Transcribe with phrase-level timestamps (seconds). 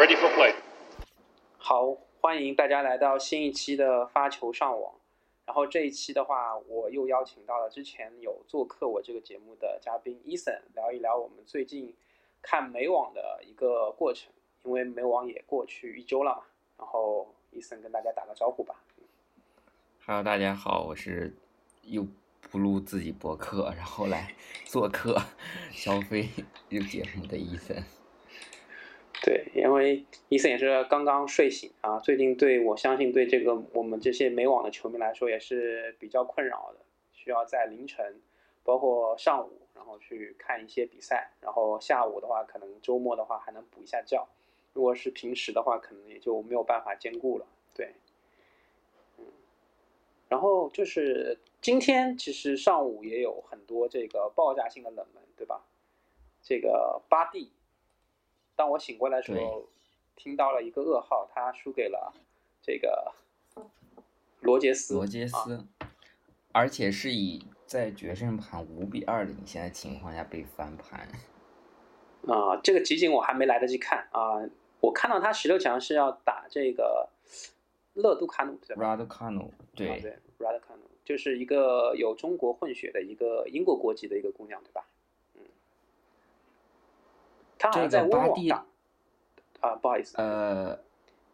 [0.00, 0.54] ready for play.
[1.58, 4.94] 好，欢迎大家来到新一期的发球上网。
[5.44, 11.94] 然后这一期的话，我又邀请到了之前有做客我这个节目的嘉宾 Eason，聊一聊我们最近
[12.40, 14.32] 看美网的一个过程。
[14.62, 16.42] 因为美网也过去一周了嘛，
[16.78, 18.76] 然后 Eason 跟大家打个招呼吧。
[20.06, 21.36] Hello，大家好，我是
[21.84, 22.06] 又
[22.50, 25.20] 不录自己博客，然后来做客
[25.70, 26.30] 消费
[26.70, 27.82] 这个节目的 Eason。
[29.22, 36.78] 对，因为伊森也是刚刚睡醒啊，最近对我相信对这个我们这些美网的球迷来说也是比较困扰的，
[37.12, 38.18] 需要在凌晨，
[38.64, 44.26] 包括上午，然后去看一些比赛，然后下午的话，可能周末的话还能补一下觉，
[44.72, 47.46] 如果是平时的话，可能也就没有办法兼顾了。
[47.74, 47.92] 对，
[49.18, 49.26] 嗯，
[50.28, 55.66] 然后就是今天其实上午也有很多这个爆炸性的冷门，对吧？
[56.42, 57.52] 这个巴蒂。
[58.60, 59.66] 当我醒过来的时候，
[60.16, 62.12] 听到了一个噩耗，他输给了
[62.60, 63.10] 这个
[64.40, 64.92] 罗杰斯。
[64.92, 65.66] 罗杰斯，
[66.52, 71.08] 而且是以在决胜盘五比二领先的情况下被翻盘。
[72.28, 74.46] 啊，这个集锦我还没来得及看啊！
[74.80, 77.08] 我看到他十六强是要打这个
[77.94, 78.94] 勒杜卡努，对吧
[79.30, 84.84] 努，对对，Radu 卡努就是一个有中国混血的一个英国国籍的一个姑娘，对吧？
[87.60, 88.64] 他好像在巴蒂啊，
[89.82, 90.16] 不好意思。
[90.16, 90.78] 呃，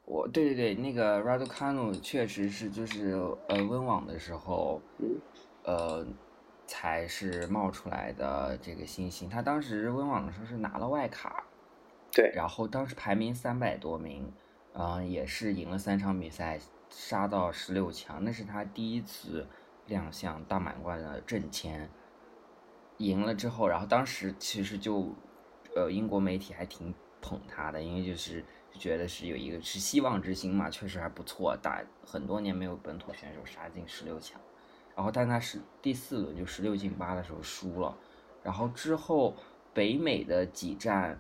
[0.05, 3.13] 我对对对，那个 Raducanu 确实是就是
[3.47, 4.83] 呃温网的时候，
[5.63, 6.05] 呃
[6.67, 9.29] 才是冒出来的这个新星。
[9.31, 11.45] 他当时温网的时候是拿了外卡，
[12.11, 14.33] 对，然后当时排名三百多名，
[14.73, 16.59] 嗯，也是赢了三场比赛，
[16.91, 18.25] 杀到十六强。
[18.25, 19.47] 那是他第一次
[19.87, 21.89] 亮相大满贯的正签，
[22.97, 25.15] 赢了之后，然后当时其实就。
[25.77, 34.41] 呃，英国媒体还挺捧他的，因为就是觉得是有一个是希望之星嘛，确实还不错，打很多年没有本土选手杀进十六强，
[34.97, 37.95] 然后但他是第四轮就十六进八的时候输了，
[38.43, 39.37] 然后之后
[39.75, 41.19] 北美的几站，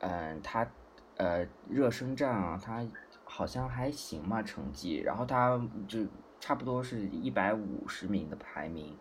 [0.00, 0.68] 嗯，他
[1.16, 2.86] 呃热身战啊，他
[3.24, 5.58] 好像还行嘛成绩，然后他
[5.88, 6.00] 就
[6.38, 8.94] 差不多是一百五十名的排名，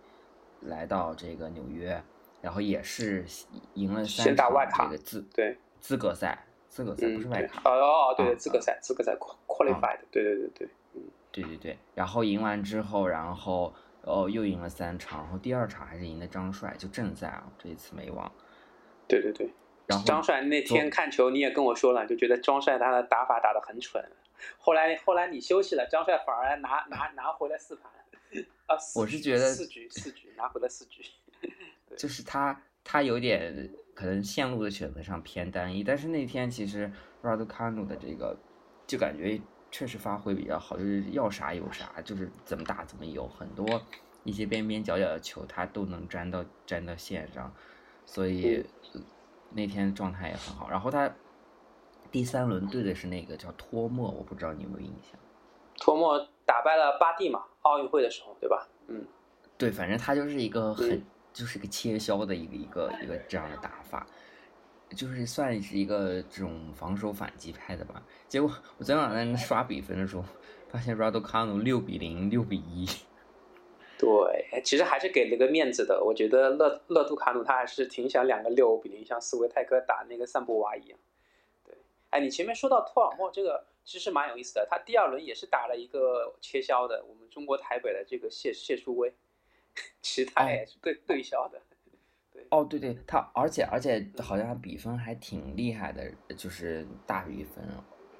[0.61, 2.01] 来到这个纽约。
[2.45, 3.25] 然后也是
[3.73, 9.17] 赢了三场这个资对资格赛，资格赛不是外卡哦哦对资格赛资格赛
[9.47, 11.01] qualified 对对对对嗯
[11.31, 13.73] 对对对，然后赢完之后，然后
[14.03, 18.31] 哦又赢了三场，然后第二场还是赢的张帅，就正赛啊，这一次没忘。
[19.07, 19.51] 对对对，
[19.87, 24.07] 然后张帅那天看球你也跟我说了，就觉得张帅他的打法打得很蠢，
[24.59, 27.91] 后来后来你休息了，张帅反而拿拿拿回来四盘
[28.67, 31.03] 啊，我是觉得四局四局拿回来四局。
[31.97, 36.91] 就是他，他有点可能线路的选择上偏单一，但是那天其实
[37.23, 38.37] Raducanu 的这个
[38.85, 39.39] 就感觉
[39.71, 43.81] 确实发挥比较好，就是要啥有啥，就是怎么打怎么有，很多
[44.23, 47.53] 一些边边角角的球他都能粘到粘到线上，
[48.05, 48.65] 所以
[49.51, 50.69] 那天状态也很好。
[50.69, 51.09] 然后他
[52.11, 55.19] 第三轮对的是那个叫托莫，我不知道你有没有印象？
[55.77, 58.67] 托莫打败了巴蒂嘛，奥运会的时候，对吧？
[58.87, 59.05] 嗯，
[59.57, 61.01] 对，反正他就是一个很。
[61.35, 64.07] 就是个切削的一个一个一个这样的打法，
[64.95, 68.01] 就是算是一个这种防守反击派的吧。
[68.25, 70.23] 结果我昨天晚上刷比分的时候，
[70.69, 72.87] 发现 Raducanu 六比零，六比一。
[73.99, 76.01] 对，其实还是给了个面子的。
[76.01, 80.97] 我觉得勒勒杜卡努他还是挺想两个六比零，像斯维泰克打那个桑布瓦一样。
[81.65, 81.75] 对，
[82.11, 84.65] 哎，你前面说到托尔莫这个，其实蛮有意思的。
[84.71, 89.13] 他第二轮也是打了一个切削的，我们中国台北的这个谢谢淑薇。
[90.01, 91.61] 其他也是对对消的，
[92.31, 92.45] 对。
[92.49, 97.63] 哦对对，他而且而且好像比分还挺厉害的，就是大比分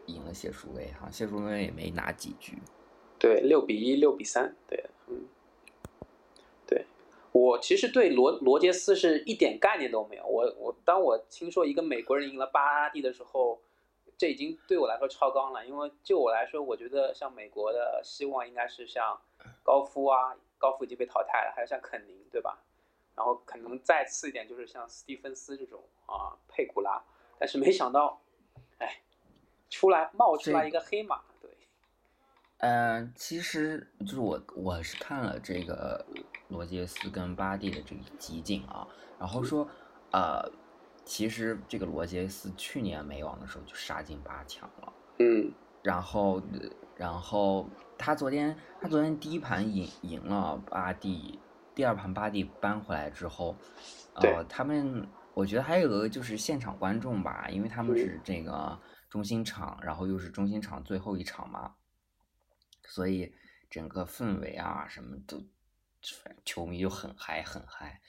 [0.08, 2.58] 赢了谢淑薇哈，谢淑薇也没拿几局，
[3.18, 5.28] 对六比一六比三，对嗯，
[6.68, 6.86] 对
[7.32, 13.62] 我其实对罗罗杰斯是一点概念都没有，我我当我听说一个美国人赢了巴蒂的时候，
[14.18, 19.20] 这已经对我来说超纲了，因为就我来说，我觉得像美国的希望应该是像
[19.64, 20.36] 高夫啊。
[20.58, 22.60] 高夫已经被淘汰了，还有像肯宁，对吧？
[23.16, 27.02] 然后可能再次一点就是像斯蒂芬斯这种啊，佩古拉，
[27.40, 28.20] 但是没想到，
[28.78, 29.02] 哎，
[29.70, 31.50] 出来冒出来一个黑马，对。
[32.58, 36.06] 嗯，其实就是我我是看了这个
[36.50, 38.86] 罗杰斯跟巴蒂的这个集锦啊，
[39.18, 39.66] 然后说，
[40.12, 40.52] 呃，
[41.06, 45.54] 其实这个罗杰斯去年美网的时候就杀进八强了，嗯，
[45.84, 46.42] 然后
[46.98, 47.66] 然后。
[47.98, 51.40] 他昨天，他昨天第一盘赢赢了巴蒂，
[51.74, 53.56] 第二盘巴蒂扳回来之后，
[54.14, 61.76] 呃，他们我觉得还有个就是现场观众吧，因为他们是这个中心场，然后又是中心场最后一场嘛，
[62.88, 63.34] 所以
[63.70, 65.44] 整个氛围啊什么都，
[66.44, 68.02] 球迷就很嗨很嗨。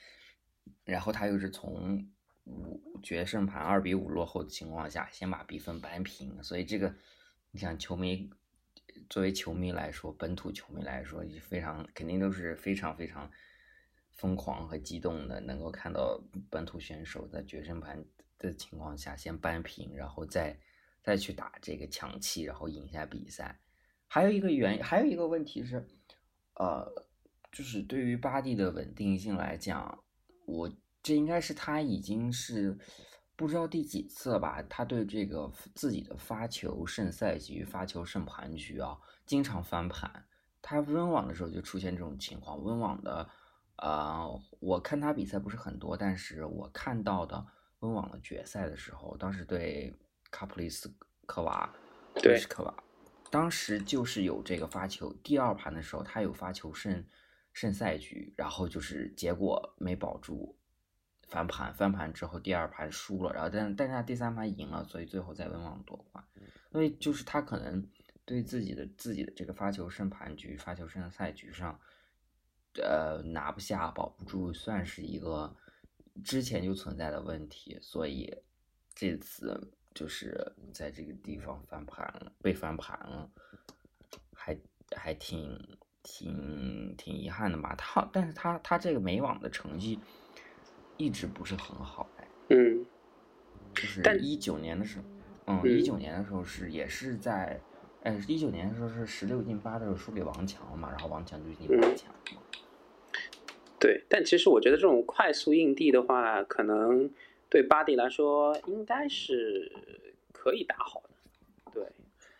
[0.83, 2.09] 然后他又是从
[2.45, 6.93] 五决胜盘二比五落后的情况下，先把比分扳平，所以这个
[7.51, 8.29] 你想球迷
[9.09, 13.29] 作为球迷来说，本土球迷来说，就非常肯定都是非常非常
[14.15, 18.03] 疯狂和激动的，能够看到本土选手在决胜盘
[18.37, 20.57] 的情况下先扳平，然后再
[21.03, 23.59] 再去打这个强气，然后赢下比赛。
[24.07, 25.85] 还有一个原，还有一个问题是，
[26.55, 27.05] 呃，
[27.51, 30.03] 就是对于巴蒂的稳定性来讲。
[30.45, 30.71] 我
[31.03, 32.77] 这应该是他已经是
[33.37, 34.61] 不知道第几次了吧？
[34.67, 40.25] 他对这个自己的发球胜赛局、发球胜盘局啊，经常翻盘。
[40.61, 42.61] 他温网的时候就出现这种情况。
[42.61, 43.29] 温网的，
[43.77, 44.27] 呃，
[44.59, 47.45] 我看他比赛不是很多，但是我看到的
[47.79, 49.95] 温网的决赛的时候，当时对
[50.31, 50.91] 卡普里斯
[51.25, 51.71] 科娃，
[52.15, 52.73] 对是科娃，
[53.29, 57.05] 当时就是有这个发球，第二盘的时候他有发球胜。
[57.53, 60.56] 胜赛局，然后就是结果没保住，
[61.27, 66.23] 翻盘，翻盘之后第二盘输了，然后但但是他第三盘赢了，所以最后在温网夺冠。
[66.71, 67.85] 所以就是他可能
[68.25, 71.79] 对自己的自己的这个发球胜盘局、发球胜赛局上，
[72.81, 75.55] 呃，拿不下、保不住，算是一个
[76.23, 77.77] 之前就存在的问题。
[77.81, 78.33] 所以
[78.95, 83.29] 这次就是在这个地方翻盘了，被翻盘了，
[84.33, 84.57] 还
[84.95, 85.77] 还挺。
[86.09, 89.99] 挺挺遗憾的吧，他但是他他这个美网的成绩
[90.97, 92.85] 一直不是很好哎，嗯，
[93.73, 95.05] 就是一九年的时候，
[95.45, 97.59] 嗯，一九年的时候是也是在，
[98.03, 102.41] 哎，一九年的时候是十六进八的时候输给王强嘛，然后王强就进八强嘛，
[103.79, 107.09] 对，但其实我觉得这种快速硬地的话，可能
[107.49, 109.71] 对巴蒂来说应该是
[110.31, 111.87] 可以打好的，对。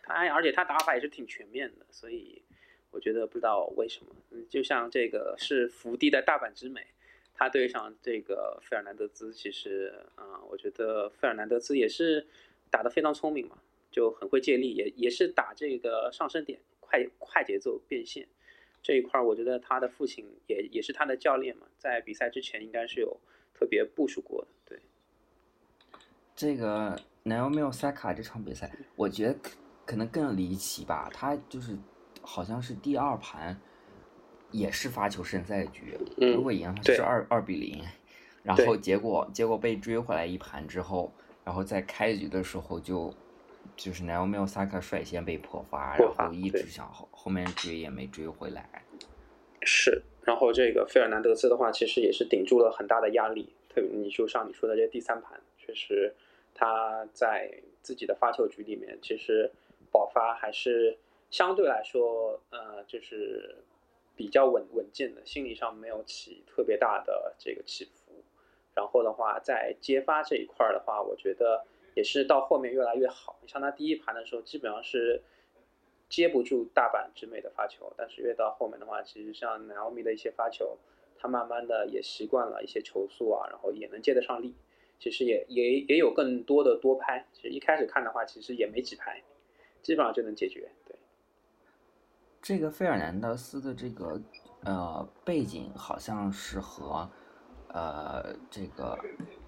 [0.02, 2.42] 他，而且他打法也是挺全面的，所以。
[2.90, 6.80] 我觉得不知道为什么，嗯，就像这个是福地的大阪之美，
[7.38, 12.26] 他对上这个费尔南德兹，其实啊，我觉得费尔南德兹也是
[12.68, 13.56] 打得非常聪明嘛，
[13.92, 18.26] 就很会借力，也也是打这个上升点，快快节奏变现
[18.82, 23.16] 这一块儿，我觉得他的父亲也也是他的教练嘛，在比赛之前应该是有
[23.54, 24.48] 特别部署过的。
[24.64, 24.80] 对，
[26.34, 29.38] 这个 Naomi Osaka 这场比赛，我觉得
[29.86, 31.76] 可能更离奇吧，他就是。
[32.20, 33.58] 好像是第二盘，
[34.50, 37.84] 也是发球胜赛局，如果赢是二二比零，
[38.42, 41.12] 然后结果结果被追回来一盘之后，
[41.44, 43.12] 然后在开局的时候就
[43.76, 48.68] 就是 Naomi Osaka 率先被破发，然后一直想后后面追也没追回来。
[49.62, 56.14] 是，然后这个费尔南德斯的话，其实也是顶住了很大的压力，特别你就像你说的这第三盘，确实
[56.54, 59.50] 他在自己的发球局里面，其实
[59.90, 60.96] 爆发还是。
[61.30, 63.54] 相对来说，呃，就是
[64.18, 68.12] 比较稳稳健的，心理上没有起特别大的这个起伏。
[68.74, 73.38] 然后的话，在接发这一块儿的话，我觉得也是到后面越来越好。
[73.46, 75.22] 像他第一盘的时候，基本上是
[76.08, 80.78] 接不住大阪直美的发球，但是越到后面的话，其实像 Naomi 的一些发球，
[81.16, 84.54] 他慢慢的也习惯了一些球速啊，然后也能接得上力。
[84.98, 87.24] 其实也也也有更多的多拍。
[87.32, 89.22] 其实一开始看的话，其实也没几拍，
[89.80, 90.68] 基本上就能解决。
[92.40, 92.48] 对。
[92.48, 94.20] 这个费尔南德斯的这个
[94.64, 97.08] 呃背景好像是和
[97.68, 98.98] 呃这个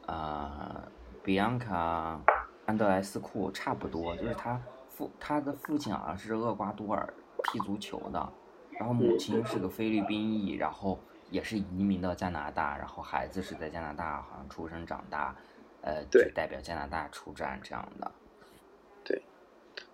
[0.07, 0.83] 呃
[1.25, 2.21] 比昂卡
[2.67, 7.13] 安德莱斯库差不多，就是他父他的父亲好像是厄瓜多尔
[7.45, 8.33] 踢足球的，
[8.73, 10.99] 然后母亲是个菲律宾裔，然后
[11.31, 15.35] 也是移民到加拿大，然后孩子是在加拿大好像出生长大，
[15.81, 18.11] 呃，就代表加拿大出战这样的。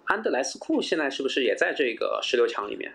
[0.06, 2.92] 安德莱斯库现在是不是也在这个十六强里面？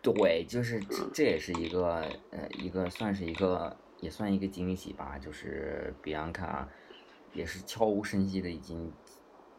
[0.00, 0.80] 对，就是
[1.12, 5.18] 这也是一个呃一个算是一个也算一个惊喜吧。
[5.18, 6.68] 就是比安卡
[7.32, 8.92] 也是悄无声息的已经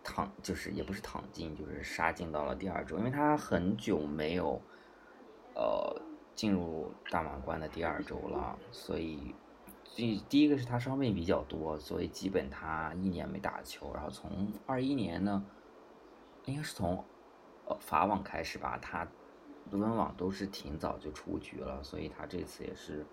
[0.01, 4.61] 躺，就是也不是躺进，就是杀进到了第二周，因为他很久没有
[5.55, 6.01] 呃
[6.33, 9.35] 进入大满贯的第二周了，所以
[9.93, 15.45] 第第一个是他伤病比较多，所以基本他一年没打球，然后从二一年呢。
[16.47, 17.03] 应该是从，
[17.65, 19.05] 呃，法网开始吧，他
[19.71, 23.05] 温网都是挺早就出局了，所以他这次也是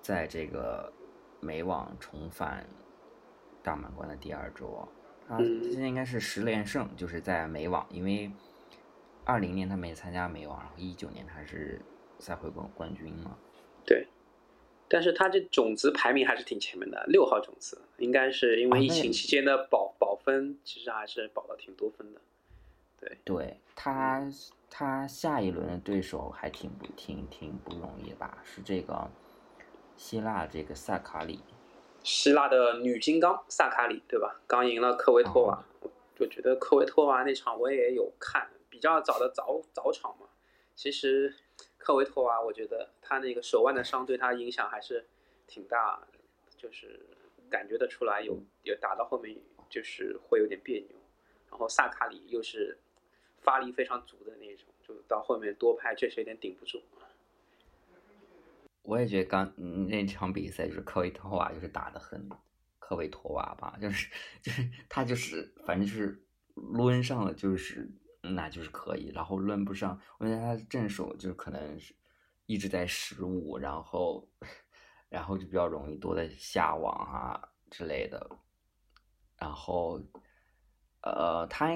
[0.00, 0.92] 在这个
[1.40, 2.64] 美网重返
[3.64, 4.88] 大满贯的第二周，
[5.26, 8.30] 他现在应该是十连胜，就是在美网，因为
[9.24, 11.80] 二零年他没参加美网，然后一九年他是
[12.20, 13.36] 赛会冠冠军嘛。
[13.84, 14.06] 对，
[14.86, 20.14] 但是他这种子排名还是挺前面的，六号种子，应该是因为疫情期间的保保。
[20.26, 22.20] 分，其实还是保了挺多分的。
[22.98, 24.22] 对，对他，
[24.70, 28.38] 他下一轮的对手还挺不挺挺不容易吧？
[28.42, 29.08] 是这个
[29.96, 31.40] 希腊这个萨卡里，
[32.02, 34.40] 希腊的女金刚萨卡里，对吧？
[34.46, 35.64] 刚赢了科维托娃，
[36.18, 40.26] 我觉得科维托娃那场我也有看，比较早的早早场嘛。
[40.74, 41.34] 其实
[41.78, 45.06] 科维托娃，我觉得他那个手腕的伤对他影响还是
[45.46, 46.06] 挺大，
[46.56, 47.06] 就是
[47.50, 49.36] 感觉得出来有有打到后面
[49.68, 50.88] 就是会有点别扭。
[51.50, 52.78] 然后萨卡里又是。
[53.46, 56.82] 发力非常足的那种，就到后面多拍确实有点顶不住。
[58.82, 59.54] 我也觉得刚
[59.88, 62.28] 那场比赛就是科维托娃就是打的很
[62.80, 64.10] 科维托娃吧，就是
[64.42, 66.20] 就是他就是反正就是
[66.54, 67.88] 抡上了就是
[68.20, 71.94] 那就是可以，然后抡不上，我觉得他正手就是可能是
[72.46, 74.28] 一直在失误，然后
[75.08, 78.28] 然后就比较容易多的下网啊之类的，
[79.38, 80.00] 然后
[81.02, 81.70] 呃他。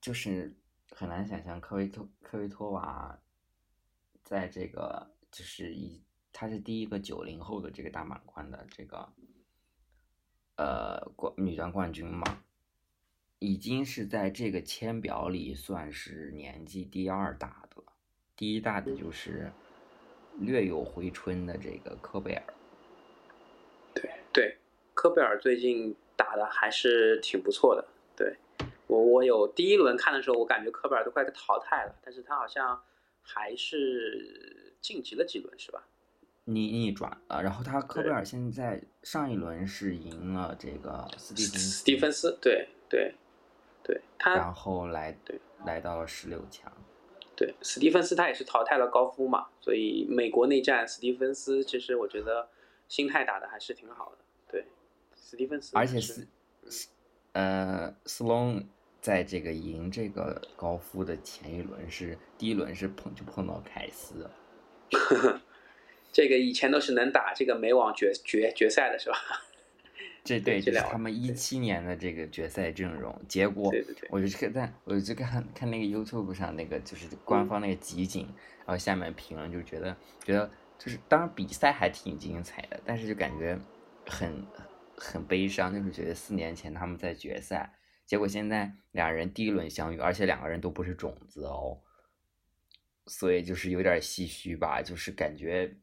[0.00, 0.54] 就是
[0.90, 3.18] 很难想象科维托科维托娃
[4.24, 6.02] 在这个就是一，
[6.32, 9.12] 他是第一个九零后的这个大满贯的这个
[10.56, 12.42] 呃冠女单冠军嘛，
[13.38, 17.82] 已经是在这个签表里算是年纪第二大的，
[18.36, 19.52] 第一大的就是
[20.38, 22.54] 略有回春的这个科贝尔。
[23.92, 24.58] 对对，
[24.94, 28.38] 科贝尔最近打的还是挺不错的，对。
[28.90, 32.82] 我我有第一轮看的时候，我感觉科贝尔都快被淘汰了，但是他好像
[33.22, 35.86] 还是晋级了几轮，是吧？
[36.46, 43.14] 逆逆转了，然后他科贝尔现在上一轮是赢了这个斯蒂芬斯蒂芬斯，对对
[43.84, 46.72] 对，他然后来对来到了十六强，
[47.36, 52.48] 对斯蒂芬斯他也是淘汰了高夫嘛，所以美国内战斯蒂芬斯其实我觉得
[52.88, 54.66] 心态打的还是挺好的，对
[55.14, 56.26] 斯蒂芬斯，而且是
[57.34, 58.66] 呃斯隆。
[59.00, 64.28] 在这个赢这个高夫的前一轮是第一轮是碰就碰到凯斯，
[66.12, 69.16] 这个以前都是能打这个美网决决决赛的是吧？
[70.22, 73.72] 这 对就是他们一七年的这个决赛阵容，结果
[74.10, 78.26] 我就看在我就看看那个 YouTube 上那个就是官方那个集锦，
[78.66, 83.58] 然后下面评论就觉得觉得就是当然比赛还挺精彩的，但是就感觉
[84.06, 84.46] 很
[84.94, 87.72] 很悲伤，就是觉得四年前他们在决赛。
[88.10, 91.80] 结果现在两人第一轮相遇，而且两个人都不是种子哦，
[93.06, 95.78] 所以就是有点唏嘘吧，就是感觉，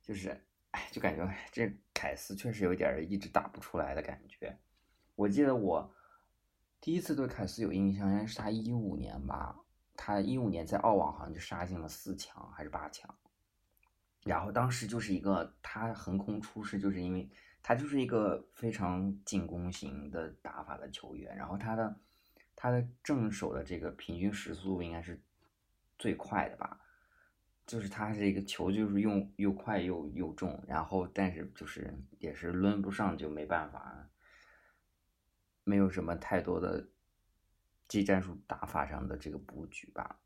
[0.00, 0.28] 就是，
[0.70, 4.56] 哎，就感觉这凯斯确实有点一直打不出来的感觉。
[5.16, 5.92] 我记得我
[6.80, 9.56] 第一次对凯斯有印象，应该是他一五年吧，
[9.96, 13.12] 他一五年在澳网好像就杀进了四强还是八强，
[14.22, 17.28] 然后当时就是一个他横空出世，就是因为。
[17.66, 21.98] 他就是一个非常进攻型的打法的球员，然后他的
[22.54, 25.18] 他的正手的这个平均时速应该是
[25.98, 26.78] 最快的吧，
[27.66, 34.10] 就是他这个球就是用又快又又重，然后但是就是也是抡不上就没办法，
[35.64, 36.86] 没有什么太多的
[37.88, 40.20] 技战术打法上的这个布局吧，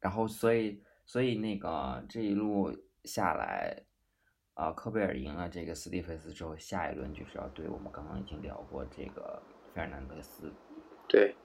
[0.00, 3.84] 然后所以所以那个这一路下来。
[4.58, 9.40] 啊，科贝尔赢了这个斯蒂芬斯之后，下一轮就是要对我们刚刚已经聊过这个
[9.72, 10.50] 费尔南德斯。
[11.06, 11.36] 对，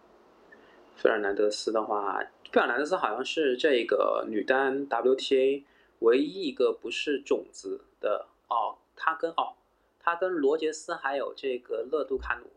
[0.95, 2.19] 费尔南德斯的话，
[2.51, 5.63] 费尔南德斯好像是这个女单 WTA
[5.99, 8.79] 唯一一个不是种子的哦。
[8.95, 9.53] 他跟哦，
[9.99, 12.47] 他跟罗杰斯还有这个勒杜卡努，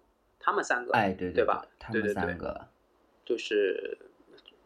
[0.41, 1.67] 他们三个，哎，对对吧？
[1.79, 2.67] 他们三个
[3.27, 3.99] 就是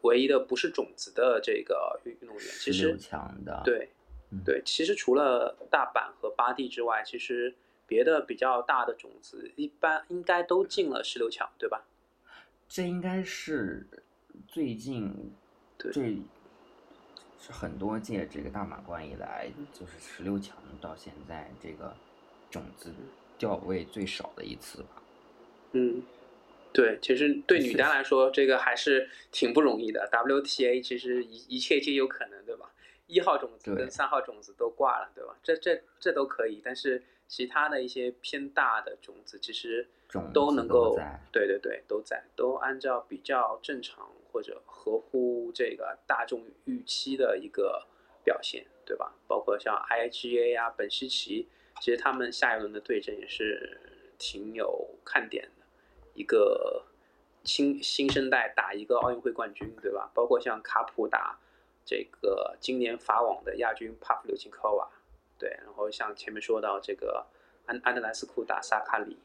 [0.03, 3.91] 唯一的不是种子的这个运动员，其实强的，对。
[4.45, 7.55] 对，其实除了大阪和巴蒂之外，其实
[7.87, 11.85] 别的比较大的种子一般应该都进了十六强，对吧？
[12.69, 13.87] 这应该是
[14.47, 15.33] 最近
[15.79, 16.19] 最
[17.41, 21.97] 是很多届这个大满贯以来，就是十六强到现在这个
[22.51, 22.93] 种子
[23.37, 25.03] 掉位最少的一次吧。
[25.73, 26.03] 嗯，
[26.73, 30.09] 对，其实对女单来说，这个还是挺不容易的。
[30.13, 32.71] WTA 其实一一切皆有可能，对吧？
[33.11, 35.37] 一号种子跟三号种子都挂了，对吧？
[35.43, 39.89] 这这这都可以，但是其他的一些偏大的种子其实
[40.33, 40.97] 都能够，
[41.33, 47.85] 对对对，都在，都按照比较正常或者合乎这个大众预期的一个
[48.23, 49.13] 表现，对吧？
[49.27, 51.49] 包括像 IGA 呀、本西奇，
[51.81, 53.81] 其实他们下一轮的对阵也是
[54.19, 55.67] 挺有看点的，
[56.15, 56.85] 一个
[57.43, 60.13] 新新生代打一个奥运会冠军，对吧？
[60.15, 61.41] 包括像卡普打。
[61.91, 64.89] 这个今年法网的亚军帕夫柳琴科娃，
[65.37, 67.27] 对，然后像前面说到这个
[67.67, 69.19] 安安德莱斯库打萨卡里，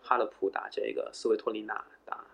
[0.00, 2.24] 哈勒普打这个斯维托利娜，打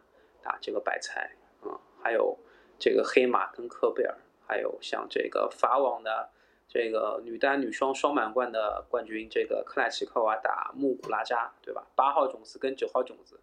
[0.43, 2.39] 打这个白菜啊，还有
[2.79, 6.29] 这个黑马跟科贝尔，还有像这个法网的
[6.69, 11.87] 这个女单女双双满贯的冠军这个克莱奇科娃打穆古拉扎，对吧？
[11.97, 13.41] 八号种子跟九号种子，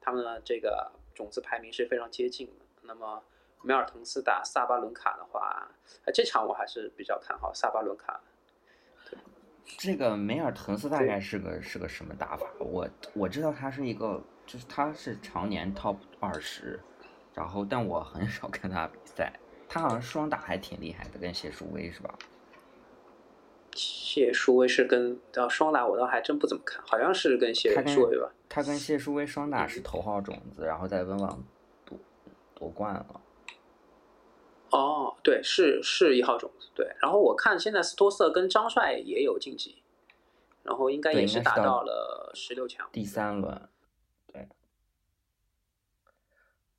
[0.00, 2.64] 他们的这个种子排名是非常接近的。
[2.82, 3.22] 那么
[3.62, 5.68] 梅尔滕斯打萨巴伦卡的话，
[6.14, 8.20] 这场我还是比较看好萨巴伦卡。
[9.78, 12.46] 这个梅尔滕斯大概是个是个什么打法？
[12.60, 16.78] 我我知道他是一个，就是他是常年 top 二十，
[17.34, 19.32] 然后但我很少看他比赛。
[19.68, 22.14] 他好像双打还挺厉害的，跟谢淑薇是吧？
[23.74, 28.30] 谢淑薇是跟呃双打，我倒还真不怎么看，好像是跟谢淑薇吧。
[28.48, 31.44] 他跟谢淑薇双打是头号种子，然后在温网
[31.84, 31.98] 夺
[32.54, 33.20] 夺冠了。
[34.70, 36.86] 哦，对，是是一号种子，对。
[37.00, 39.82] 然后我看现在斯托瑟跟张帅也有晋级，
[40.62, 43.68] 然后应该也是打到了十六强，第三轮。
[44.26, 44.48] 对。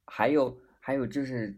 [0.05, 1.57] 还有还有就是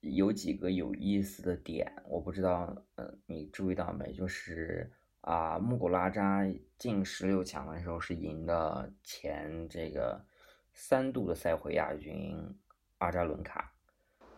[0.00, 4.12] 有几个有意思的点，我不知道，呃，你注意到没？
[4.12, 6.46] 就是啊，穆古拉扎
[6.78, 10.24] 进十六强的时候是赢的前这个
[10.72, 12.58] 三度的赛会亚军
[12.98, 13.74] 阿扎伦卡。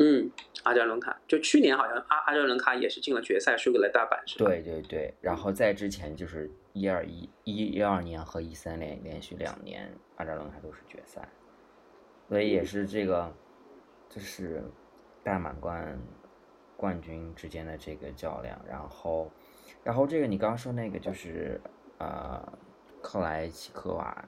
[0.02, 0.30] 嗯，
[0.62, 4.46] 阿扎伦卡就去年好像阿阿扎伦卡也是进了决赛，输给了大阪，是吧？
[4.46, 11.28] 对对对，然后在之前就是一二一一一二年和一三年连续两年阿扎伦卡都是决赛，
[12.30, 13.30] 所以也是这个
[14.08, 14.62] 就是
[15.22, 16.00] 大满贯
[16.78, 18.58] 冠军之间的这个较量。
[18.66, 19.30] 然后，
[19.84, 21.60] 然后这个你刚刚说那个就是
[21.98, 22.42] 呃
[23.02, 24.24] 克莱奇科娃，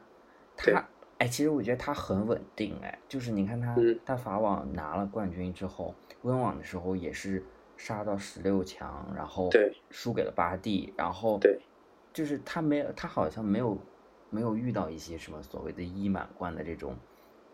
[0.55, 0.87] 他。
[1.23, 7.41] 哎，其实我觉得他很稳定，哎，就是你看他，他法网拿了冠军之后，温网的时候也是
[7.77, 9.49] 杀到十六强，然后
[9.89, 11.61] 输给了巴蒂，然后对，
[12.13, 13.79] 就是他没有，他好像没有
[14.31, 16.97] 没有遇到一些什么所谓的一满贯的这种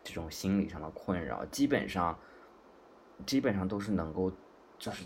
[0.03, 2.19] 这种心理上的困扰，基本上
[3.27, 4.33] 基本上都是能够
[4.79, 5.05] 就是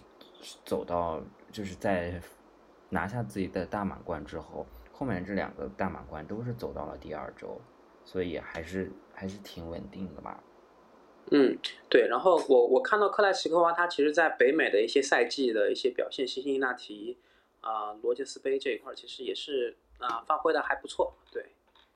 [0.64, 2.22] 走到就是在
[2.90, 7.60] 拿下自己的大满贯之后，后面这两个大满贯都是走到了第二周。
[8.04, 10.42] 所以还是还是挺稳定的吧。
[11.30, 11.56] 嗯，
[11.88, 12.08] 对。
[12.08, 17.18] 然后我我看到克莱奇科娃，他其实在北美的一些赛季的一些表现，辛辛那提
[17.60, 21.14] 啊、罗杰斯杯这一块，其实也是啊发挥的还不错。
[21.30, 21.52] 对，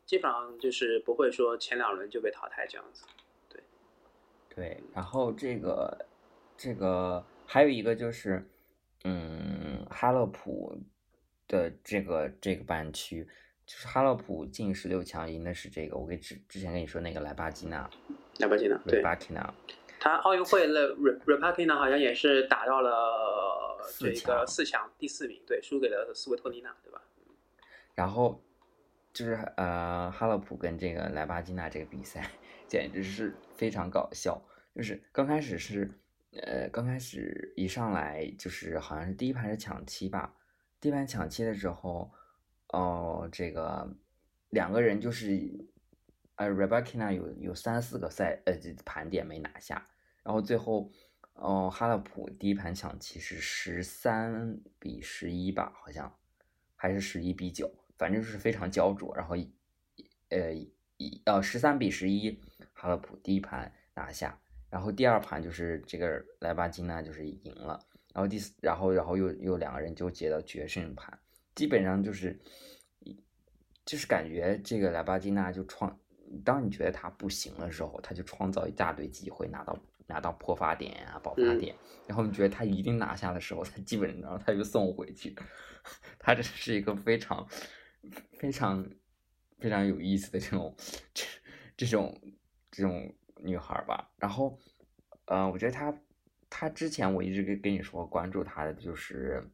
[0.07, 3.05] 基本上就是不会说前两轮就被淘汰这样子。
[3.49, 3.63] 对，
[4.55, 4.83] 对。
[4.95, 6.07] 然后这个
[6.57, 8.49] 这个还有一个就是，
[9.05, 10.79] 嗯，哈勒普
[11.49, 13.29] 的这个这个半区。
[13.67, 15.97] 就是哈洛普进十六强，赢的是这个。
[15.97, 17.91] 我给之之前跟你说那个莱巴基纳，
[18.39, 19.03] 莱巴基纳，对，
[19.99, 21.11] 他奥运会的 e
[21.43, 27.03] a k i n a 好像也是打到了这个四强第四名，对，输给了斯维托尼娜，对吧？
[27.97, 28.41] 然后
[29.13, 32.31] 就是呃，哈洛普跟这个莱巴基纳这个比赛
[32.69, 34.41] 简直是非常搞笑。
[34.77, 35.91] 就是刚开始是
[36.41, 40.33] 呃，刚开始一上来就是好像是第一盘是抢七吧，
[40.81, 42.09] 第一盘抢七的时候。
[42.69, 43.89] 哦，这个
[44.51, 45.31] 两个人就是，
[46.35, 49.87] 呃，Rebecca 有有三四个赛呃盘点没拿下，
[50.23, 50.91] 然后最后，
[51.35, 56.13] 哦，哈勒普第一盘抢七是十三比十一吧，好像
[56.75, 59.15] 还是十一比九，反正就是非常焦灼。
[59.15, 59.37] 然后，
[60.31, 60.53] 呃，
[60.97, 62.41] 一呃十三比十一，
[62.73, 67.81] 哈勒普第一盘拿下，然后第二盘就是这个莱巴金娜就是赢了，
[68.13, 71.17] 然后第四，然后然后又又两个人就接到决胜盘。
[71.57, 72.39] 基本上就是，
[73.85, 75.99] 就是感觉这个莱巴金娜就创，
[76.45, 81.75] 当你觉得他不行的时候，他就创造一大堆机会拿到拿到破发点啊、爆发点，
[82.07, 85.35] 然后你觉得他一定拿下的时候，他基本上他就送回去。
[86.21, 87.49] 他这是一个非常
[88.39, 88.87] 非常
[89.59, 90.77] 非常有意思的这种
[91.15, 91.25] 这
[91.77, 92.21] 这种
[92.71, 94.13] 这种女孩吧。
[94.19, 94.59] 然后，
[95.25, 95.99] 呃，我觉得她
[96.51, 99.51] 她之前我一直跟跟你说关注她的就是。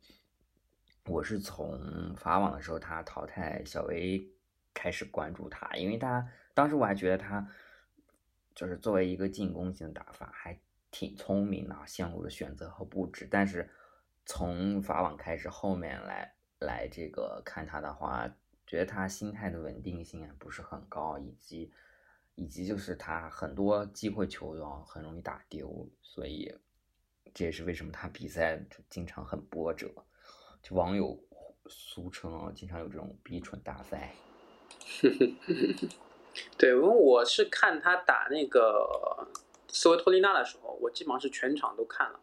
[1.07, 4.25] 我是从法网的时候，他淘汰小薇
[4.73, 7.49] 开始关注他，因为他当时我还觉得他
[8.55, 10.57] 就是作为一个进攻型打法还
[10.93, 13.27] 挺聪明的，线路的选择和布置。
[13.29, 13.69] 但是
[14.25, 18.33] 从法网开始，后面来来这个看他的话，
[18.65, 21.73] 觉得他心态的稳定性不是很高，以及
[22.37, 26.55] 以及就是他很多机会球要很容易打丢，所以
[27.35, 29.93] 这也是为什么他比赛经常很波折。
[30.63, 31.19] 就网友
[31.67, 34.15] 俗称啊，经常有这种逼蠢大赛。
[36.57, 39.27] 对，因为我是看他打那个
[39.69, 42.21] 斯维托利娜的时候，我基本上是全场都看了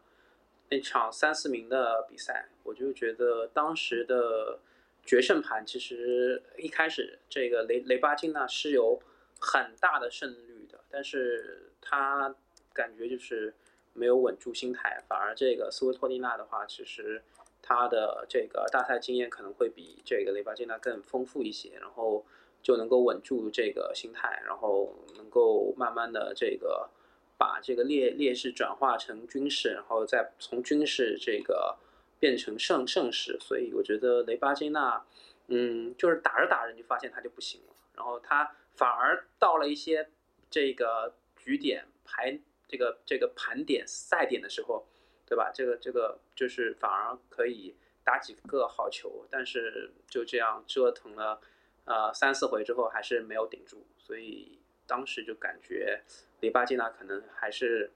[0.70, 4.58] 那场三四名的比赛，我就觉得当时的
[5.04, 9.00] 决胜盘其实一开始这个雷雷巴金娜是有
[9.38, 12.34] 很大的胜率的，但是他
[12.72, 13.54] 感觉就是
[13.92, 17.22] 没有稳住心态，反而这个斯维托利娜的话，其实
[17.70, 22.26] 他的这个大赛经验可能会比这个雷巴金娜更丰富一些，然后
[22.64, 26.90] 就能够稳住这个心态，然后能够慢慢的这个
[27.38, 31.78] 把这个劣劣势转化成军事，然后再从军事这个
[32.18, 35.06] 变成盛盛世，所以我觉得雷巴金娜。
[35.52, 40.08] 嗯，就是打着打着你就发现他就不行了，然后他反而到了一些
[40.48, 44.86] 这个局点排这个这个盘点赛点的时候，
[45.30, 45.52] 对吧？
[45.54, 51.40] 这个这个就是反而可以打几个好球，但是就这样折腾了
[51.84, 56.02] 呃三四回之后还是没有顶住，所以当时就感觉
[56.40, 57.92] 雷巴金娜可能还是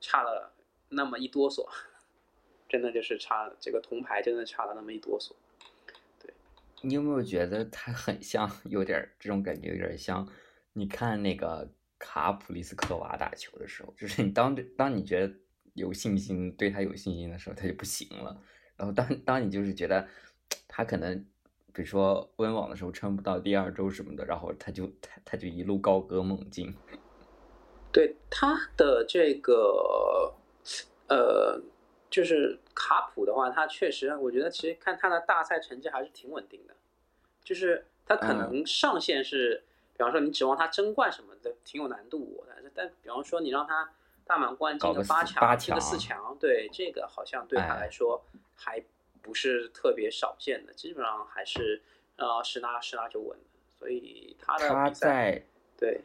[0.00, 0.52] 差了
[0.88, 1.64] 那么一哆嗦，
[2.68, 5.30] 真的就是差这个铜牌真的差了那么一哆嗦。
[6.18, 6.34] 对
[6.80, 10.28] 你有没有觉得他很像，有点这种感觉，有点像
[10.72, 15.32] 你看那个卡普利斯科娃打球的时候，就是你当当你觉得
[15.74, 18.36] 有信心，对他有信心的时候，他就不行了。
[18.76, 20.06] 然后当当你就是觉得
[20.66, 21.18] 他可能，
[21.72, 26.74] 比如说温网的时候撑不到第二周什么的，然后他就他他就一路高歌猛进。
[27.92, 30.34] 对他的这个，
[31.08, 31.62] 呃。
[32.12, 36.74] 就是卡普的话，他确实，我觉得其实看他的大赛成绩还是挺稳定的。
[37.42, 42.44] 就是他可能上限是，比方说你指望他争冠什么的，挺有难度。
[42.46, 43.90] 但是，但比方说你让他
[44.32, 48.82] 大满贯进个八强、进个四强，对这个好像对他来说还
[49.20, 50.72] 不是特别少见的。
[50.72, 51.82] 基本上还是
[52.16, 53.60] 呃十拿十拿就稳的。
[53.68, 55.44] 所以他的他在
[55.76, 56.00] 对。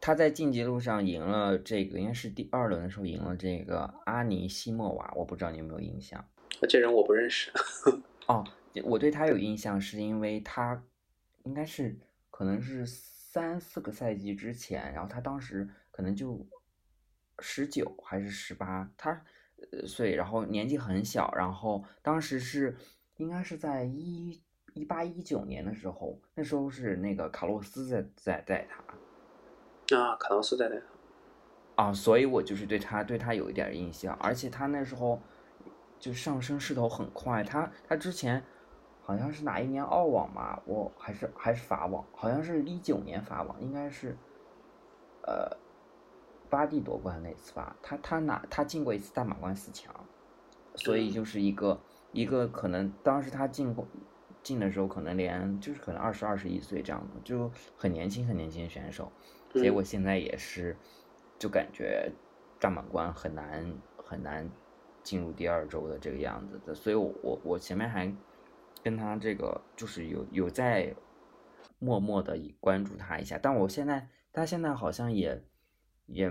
[0.00, 6.28] 他在晋级路上赢了这个，应该是第二轮的时候赢了这个阿尼西莫娃，我不知道你有没有印象？
[6.68, 7.52] 这人我不认识。
[8.26, 8.44] 哦，
[8.82, 10.82] 我对他有印象，是因为他
[11.44, 11.96] 应该是
[12.32, 16.44] 可能是三四个赛季之前，然后他当时可能就
[17.42, 19.10] 十九还是十八，他
[19.72, 22.74] 呃岁，然后年纪很小，然后当时是
[23.16, 24.40] 应该是在一
[24.72, 29.96] 一八一九年的时候，那时候是那个卡洛斯在在带他。
[29.96, 35.20] 啊，卡洛斯在带他，啊，所以我就是对他对他有一点印象，而且他那时候
[35.98, 38.42] 就上升势头很快，他他之前
[39.02, 44.16] 好像是哪一年澳网嘛，我还是还是法网，好像是一九年法网，应该是
[45.26, 45.54] 呃
[46.52, 49.90] 巴蒂夺冠那次吧，他他拿他进过一次大满贯四强，
[50.74, 51.80] 所以就是一个
[52.12, 53.88] 一个可能当时他进过
[54.42, 59.10] 进的时候，可能连就是可能二十二十一岁这样的，就很年轻很年轻的选手。
[59.54, 60.76] 结果现在也是，
[61.38, 62.12] 就感觉
[62.60, 64.46] 大满贯很难很难
[65.02, 68.14] 进入第二周的这个样子的，所以，我我我前面还
[68.82, 70.94] 跟他这个就是有有在
[71.78, 75.42] 默默的关注他一下，但我现在他现在好像也
[76.06, 76.30] 也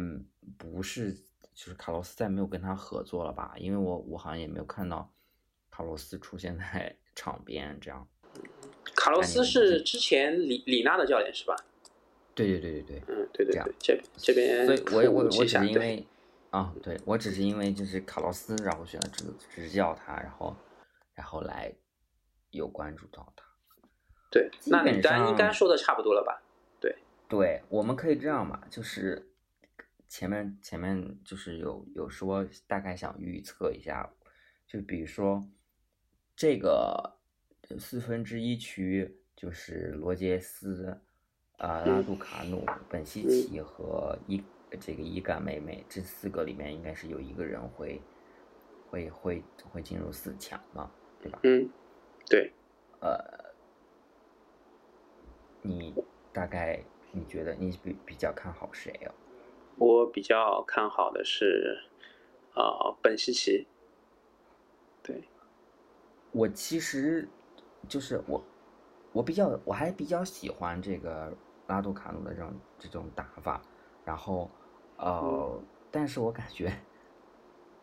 [0.58, 1.14] 不是
[1.54, 3.54] 就是卡洛斯再没有跟他合作了吧？
[3.58, 5.12] 因为我我好像也没有看到
[5.70, 8.08] 卡洛斯出现在 场边这样。
[8.96, 11.56] 卡洛斯是之前李李娜的教练是吧？
[12.34, 16.06] 对对对对对，嗯，对对对，这这边，所以我我我只是因为，
[16.50, 20.56] 啊，对我只是因为就是卡洛斯，然后选择执执教他，然后
[21.14, 21.74] 然后来
[22.52, 23.46] 有关注到他。
[24.32, 26.42] 对，那你单应该说的差不多了吧？
[26.80, 26.96] 对，
[27.28, 29.30] 对，我们可以这样嘛，就是
[30.12, 34.12] 前面前面就是有有说大概想预测一下，
[34.68, 35.48] 就比如说
[36.36, 37.18] 这个
[37.80, 41.00] 四分之一区就是罗杰斯。
[41.58, 44.44] 啊，拉杜卡努、本西奇和伊
[44.80, 48.02] 这个伊甘妹妹这四个里面，应该是有一个人会
[48.90, 51.40] 会会会进入四强嘛，对吧？
[51.44, 51.70] 嗯，
[52.28, 52.52] 对。
[53.00, 53.54] 呃，
[55.62, 55.94] 你
[56.34, 59.14] 大概你觉得你比比较看好谁啊？
[59.78, 61.80] 我比较看好的是
[62.54, 63.68] 啊，本西奇。
[65.04, 65.24] 对。
[66.32, 67.28] 我其实
[67.88, 68.44] 就是我，
[69.12, 71.32] 我比较我还比较喜欢这个。
[71.68, 73.62] 拉杜卡努的这种这种打法，
[74.04, 74.52] 然后，
[74.98, 75.58] 呃，
[75.90, 76.70] 但是我感觉，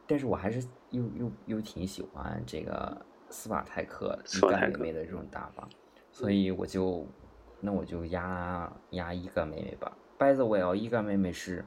[0.07, 5.67] 但是我还是又又又挺喜欢这个斯瓦泰克一个妹妹的这种打法，
[6.13, 7.07] 所以我就，
[7.61, 9.97] 那我就压压一个妹妹吧。
[10.19, 11.65] By the way，一个妹妹是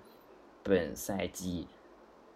[0.64, 1.68] 本赛季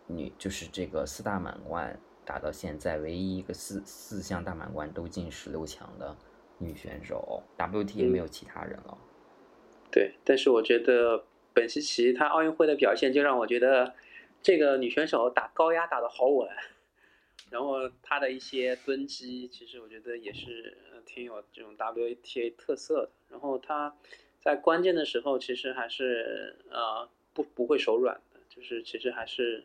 [0.07, 6.15] 女，就是这个四大满贯打到现在唯一一个四四项大满贯都进十六强的
[6.57, 8.97] 女选手，WTA 没有其他人了。
[9.91, 13.93] 对，但是我觉得本西奇她奥运会的表现就让我觉得
[14.41, 16.49] 这个女选手打高压打得好稳，
[17.49, 23.11] 然后她的一些蹲击，其实我觉得也是挺有这种 WTA 特色的。
[23.29, 23.95] 然后她
[24.41, 29.63] 在关键的时候，其实还是呃不不会手软的，就是其实还是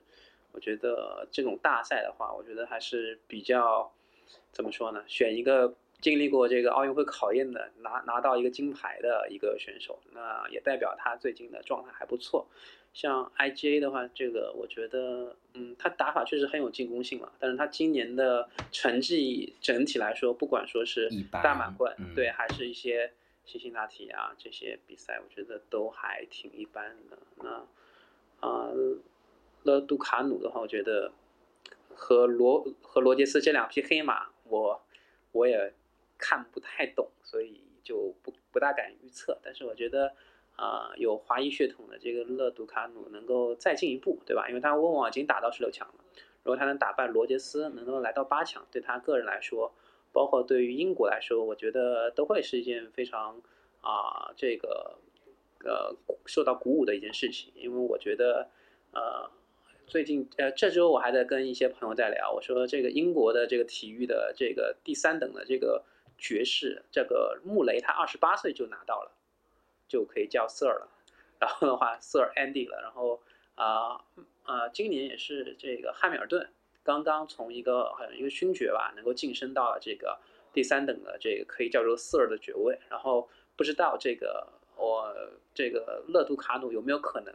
[0.53, 3.91] 我觉得这种大赛的话，我觉得还是比较
[4.53, 5.03] 怎么说呢？
[5.07, 12.47] 选一个经历过这个奥运会考验的，拿拿到一个金牌的一个选手，那也代表他最近的状态还不错。
[12.93, 23.13] 像 IGA 的话，这个我觉得，嗯，他打法确实很有进攻性了，但是他今年的成绩整体来说，不管说是大满贯，对，还是一些
[23.51, 27.19] 辛辛那提啊这些比赛，我觉得都还挺一般的。
[27.37, 27.67] 那
[28.47, 28.71] 啊，
[29.65, 31.13] 勒杜卡努的话，我觉得
[31.95, 34.81] 和罗和罗杰斯这两匹黑马，我
[35.33, 35.75] 我也
[36.17, 39.39] 看不太懂，所以就不不大敢预测。
[39.43, 40.15] 但是我觉得。
[40.57, 44.47] 啊，有华裔血统的这个勒杜卡努能够再进一步，对吧？
[44.47, 45.95] 因为他温网已经打到十六强了，
[46.43, 49.73] 如果他能打败罗杰斯，能够来到八强，对他个人来说，
[50.13, 53.41] 包括对于英国来说，我觉得都会是一件非常
[53.81, 54.99] 啊，这个
[55.65, 55.97] 呃
[56.27, 57.53] 受到鼓舞的一件事情。
[57.55, 58.49] 因为我觉得，
[58.93, 59.31] 呃，
[59.87, 65.85] 最近呃这周我还在跟一些朋友在聊，我说这个英国的这个体育的这个第三等的这个
[66.19, 69.13] 爵士，这个穆雷他二十八岁就拿到了。
[69.91, 70.89] 就可以叫 Sir 了，
[71.41, 73.21] 然后的话，Sir Andy 了，然后
[73.57, 74.05] 啊
[74.45, 76.49] 呃，今年也是这个汉密尔顿
[76.83, 80.19] 刚刚从一个好像一个勋爵吧，能够晋升到了这个
[80.53, 85.15] 第三等的这个可以叫做 Sir 的爵位，然后不知道这个我
[85.55, 87.35] 这个勒杜卡努有没有可能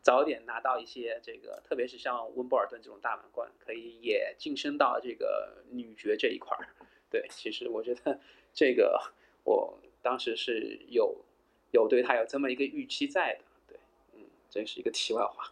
[0.00, 6.68] 早点拿到一些这个，特别是像温布尔顿这种大满贯，可以也晋升到这个女爵这一块儿。
[7.10, 8.20] 对，其实我觉得
[8.52, 9.00] 这个
[9.44, 11.24] 我当时是有。
[11.72, 13.78] 有对他有这么一个预期在的，对，
[14.12, 15.50] 嗯，这是一个题外话。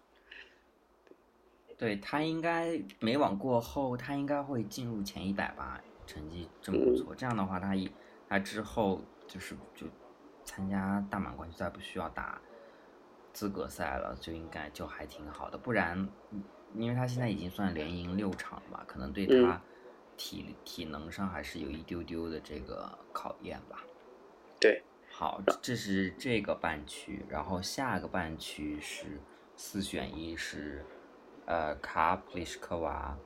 [1.81, 7.15] 对他应该美网过后，他应该会进入前一百吧，成绩真不错。
[7.15, 7.91] 这样的话，他一
[8.29, 9.87] 他之后就是就
[10.45, 12.39] 参加大满贯就再不需要打
[13.33, 15.57] 资格赛了，就应该就还挺好的。
[15.57, 16.07] 不然，
[16.75, 19.59] 因为他现在已经算连赢六场了吧，可能对他
[20.19, 23.83] 体体能上还是有一丢丢的这个考验吧。
[24.61, 24.83] 对。
[25.11, 29.19] 好，这是这个半区，然后下个半区是
[29.57, 30.85] 四选一，是
[31.51, 33.19] 呃卡普里什科娃、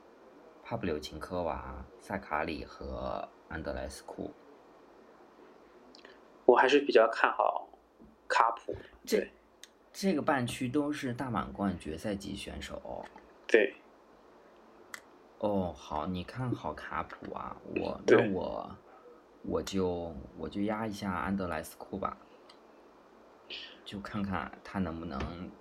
[0.63, 4.33] 帕布柳琴科娃、萨卡里和安德莱斯库。
[6.43, 7.69] 我还是比较看好
[8.27, 8.75] 卡普。
[9.05, 9.29] 这
[9.93, 13.05] 这个半区都是大满贯决赛级选手。
[13.45, 13.75] 对。
[15.37, 17.55] 哦，好，你看好卡普啊？
[17.75, 18.75] 我那我。
[19.43, 22.17] 我就我就压一下安德莱斯库吧，
[23.85, 25.51] 就看看他能不能，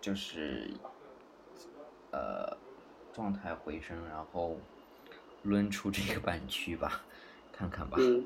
[0.00, 0.70] 就是，
[2.14, 2.56] 呃，
[3.12, 4.56] 状态回升，然后
[5.42, 7.02] 抡出这个半区吧，
[7.52, 7.96] 看看吧。
[7.98, 8.24] 嗯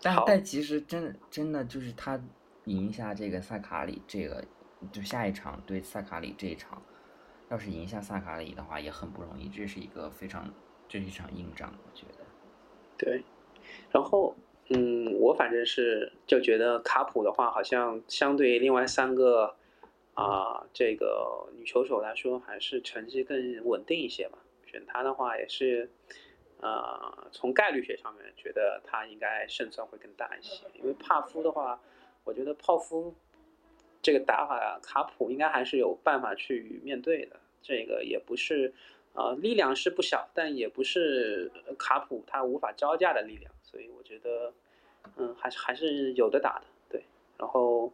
[0.00, 2.20] 但但其实真真的就是他
[2.66, 4.44] 赢下这个萨卡里，这个
[4.92, 6.80] 就下一场对萨卡里这一场，
[7.50, 10.48] 要是赢下萨卡里的话也很不容易，这是一个非常
[10.88, 12.24] 这是一场硬仗，我觉得。
[12.96, 13.24] 对。
[13.90, 14.36] 然后，
[14.68, 19.56] 嗯，我反正是就觉得卡普的话，好像相对另外三个
[20.18, 24.38] 啊，这个女球手来说，还是成绩更稳定一些吧。
[24.66, 25.88] 选她的话，也是，
[26.60, 30.64] 呃，从概率学上面觉得她应该胜算会更大一些。
[30.74, 31.80] 因为帕夫的话，
[32.24, 33.14] 我觉得泡芙
[34.02, 37.36] 这个打法，卡普应该还是有办法去面对的。
[37.62, 38.74] 这个也不是，
[39.14, 43.52] 啊，力量是不小，但也不是卡普他无法招架的力量。
[43.62, 44.52] 所以我觉得，
[45.16, 47.04] 嗯，还是还是有的打的，对。
[47.38, 47.92] 然后，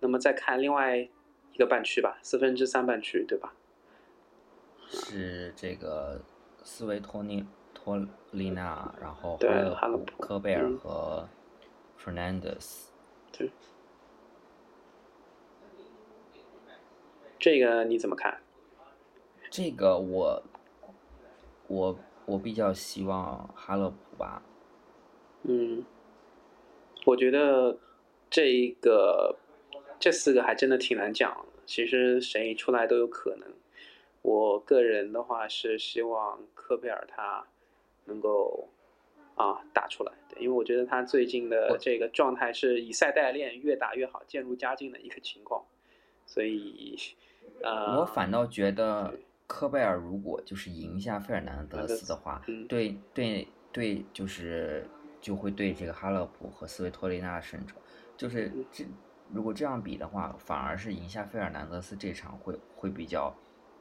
[0.00, 1.06] 那么再看另外
[1.52, 3.54] 一个半区吧，四分之三半区，对吧？
[4.88, 6.20] 是这个
[6.62, 9.36] 斯维托尼托丽娜，然后
[9.74, 11.28] 哈勒普、科贝尔和
[11.98, 12.86] Fernandez。
[13.30, 13.50] 对。
[17.38, 18.40] 这个你怎么看？
[19.50, 20.42] 这个我，
[21.66, 24.42] 我我比较希望哈勒普吧。
[25.42, 25.84] 嗯，
[27.04, 27.76] 我觉得
[28.30, 29.36] 这一个
[30.02, 31.46] 这四个还真的挺难讲。
[31.64, 33.48] 其实谁出来都有可能。
[34.22, 37.46] 我个人的话是希望科贝尔他
[38.06, 38.68] 能够
[39.36, 45.64] 啊打出来，对，因为我觉得他最近的这个状态是以赛代练，越打越好，渐入佳境的一个情况。
[46.26, 46.98] 所以，
[47.62, 49.14] 呃，我反倒觉得
[49.46, 54.84] 科贝尔如果就是赢下费尔南德斯的话，对对对，就是。
[55.22, 57.76] 就会对这个哈勒普和斯维托利娜胜者，
[58.16, 58.84] 就是这
[59.32, 63.34] 如果这样比的话，反而是赢下费尔南德斯这场会会比较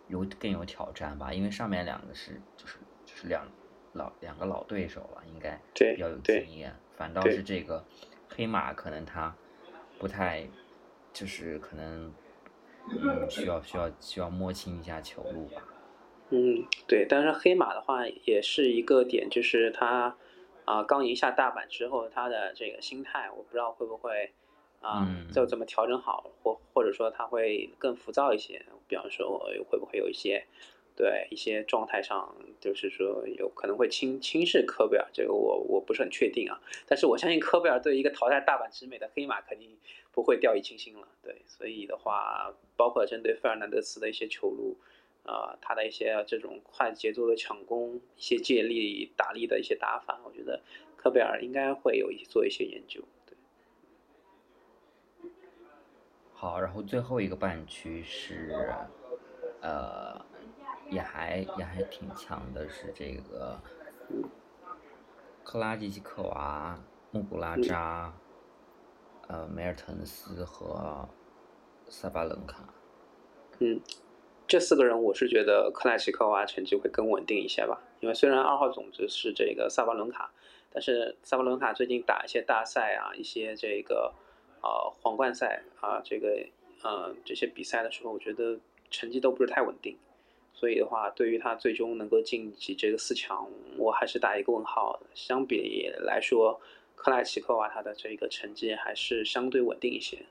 [0.08, 3.46] 有更有挑战吧，因为上面两个是就是就是两
[3.94, 6.74] 老两个老对手了，应该比较有经验。
[6.96, 7.84] 反倒是这个
[8.30, 9.36] 黑马可能他
[10.00, 10.48] 不太，
[11.12, 12.14] 就是可能，
[12.90, 15.64] 嗯，需要需要需要摸清一下球路吧。
[16.30, 20.16] 嗯，对，但是黑马的话也是一个点，就是他
[20.64, 24.32] 啊刚赢下大阪之后，他的这个心态，我不知道会不会
[24.82, 29.40] 啊就怎么调整好，或或者说他会更浮躁一些，比方说
[29.70, 30.46] 会不会有一些
[30.96, 39.78] 对一些状态上，就是说有可能会轻轻视科贝尔，这个我我不是很确定啊，但是我相信科贝尔对一个淘汰大阪直美的黑马肯定
[40.12, 44.78] 不会掉以轻心了，对，所以的话，包括针对费尔南德斯的一些球路。
[45.24, 50.60] 啊，他的一些这种快节奏的抢攻、一些借力打力的一些打法，我觉得
[50.98, 53.04] 科贝尔应该会有一做一些研究。
[56.42, 58.66] 好，然后最后一个半区是，
[59.62, 60.20] 呃，
[60.90, 63.60] 也还也还挺强的，是这个
[65.44, 66.76] 克拉季奇科娃、
[67.12, 68.12] 穆古拉扎、
[69.28, 71.08] 呃梅尔滕斯和
[71.88, 72.64] 萨巴伦卡。
[73.60, 73.80] 嗯。
[74.48, 77.84] 这四个人，我是觉得克拉奇科娃成绩会更稳定一些吧。
[78.00, 80.32] 因为虽然二号种子是这个萨巴伦卡，
[80.72, 84.12] 但是萨巴伦卡最近打一些大赛啊，一些这个
[84.62, 86.46] 呃皇冠赛啊，这个
[86.84, 89.98] 呃这些比赛的时候，我觉得成绩都不是太稳定。
[90.54, 95.00] 所以的话，对于他最终能够晋级这个四强，我还是打一个问号。
[95.14, 96.62] 相比来说，
[96.96, 100.26] 克莱奇科娃他的这个成绩还是相对稳定一些。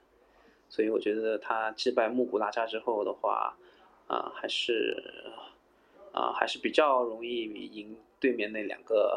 [0.69, 3.57] 所以我觉得他击败穆古拉扎之后的话。
[4.11, 5.01] 啊，还是
[6.11, 9.17] 啊，还是比较容易赢对面那两个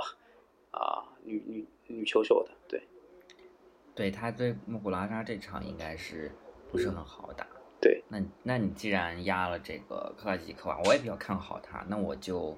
[0.70, 2.80] 啊女女女球手的，对。
[3.96, 6.32] 对他对穆古拉扎这场应该是
[6.72, 7.46] 不是很好打。
[7.80, 8.04] 对。
[8.08, 12.58] 那那你既然压了这个克拉吉科娃，我也比较看好他，那我就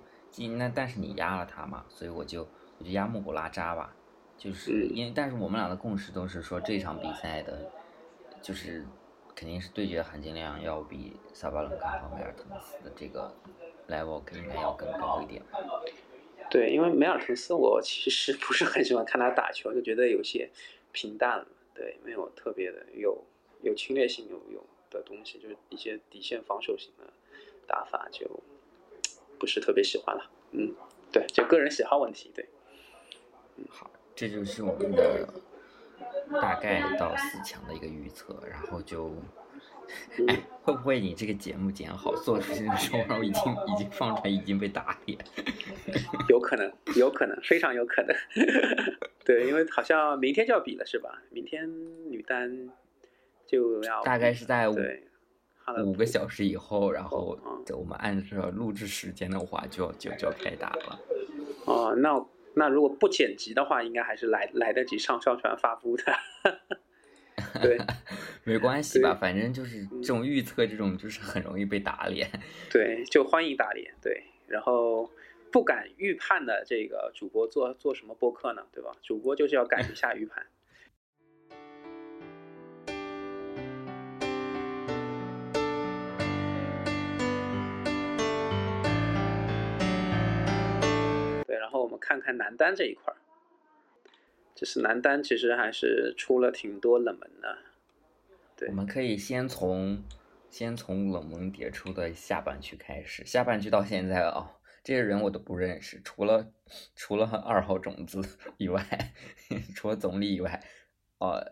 [0.58, 3.96] 那但是你压了他嘛，所以我就我就压穆古拉扎吧，
[4.38, 7.72] 就是因为但是我们俩的共识都是说这场比赛的，
[8.42, 8.86] 就是。
[9.38, 13.30] 肯定是对决含金量要比萨巴伦卡和梅尔滕斯的这个
[13.90, 15.44] level 应该要更高一点。
[16.50, 20.50] 对，因为梅尔滕斯我其实不是很喜欢看他打球，就觉得有些
[20.96, 21.46] 平淡了。
[21.76, 23.22] 对，没有特别的有
[23.62, 27.12] 有侵略性有有的东西，就是一些底线防守型的
[27.68, 28.26] 打法就
[29.38, 30.32] 不是特别喜欢了。
[30.52, 30.74] 嗯，
[31.12, 32.32] 对，就个人喜好问题。
[32.34, 32.48] 对，
[33.58, 35.28] 嗯，好，这就是我们的。
[36.42, 39.12] 大概到四强的一个预测，然后就，
[40.28, 45.18] 哎， 会不会你这个节目剪好做出去的时候，已经已经放出来已经被打脸？
[46.30, 48.16] 有可能，有可能，非常有可能。
[49.26, 51.22] 对，因为好像明天就要比了，是吧？
[51.30, 51.70] 明天
[52.10, 52.70] 女单
[53.46, 54.76] 就要大概是在五
[55.86, 57.38] 五个小时以后，然后
[57.76, 61.00] 我们按照录制时间的话，就就就要开打了。
[61.66, 62.26] 哦，那。
[62.58, 66.04] 那如果不剪辑的话，应该还是来来得及上上传发布的。
[67.62, 67.78] 对，
[68.44, 72.30] 没关系吧，反正就是这种预测，这种就是很容易被打脸。
[72.70, 73.94] 对，就欢迎打脸。
[74.02, 75.10] 对，然后
[75.52, 78.64] 不敢预判的这个主播做做什么播客呢？
[78.74, 78.92] 对吧？
[79.02, 80.46] 主播就是要敢于下预判。
[91.48, 93.18] 对，然后我们看看男单这一块儿，
[94.56, 97.58] 就是男单其实还是出了挺多冷门的。
[98.56, 100.02] 对，我们可以先从
[100.50, 103.26] 先从冷门迭出的下半区开始。
[103.26, 104.50] 下半区到现在啊，
[104.84, 106.50] 这些人我都不认识，除了
[106.96, 108.22] 除了二号种子
[108.58, 108.84] 以外，
[109.76, 110.64] 除了总理以外，
[111.20, 111.46] 哦，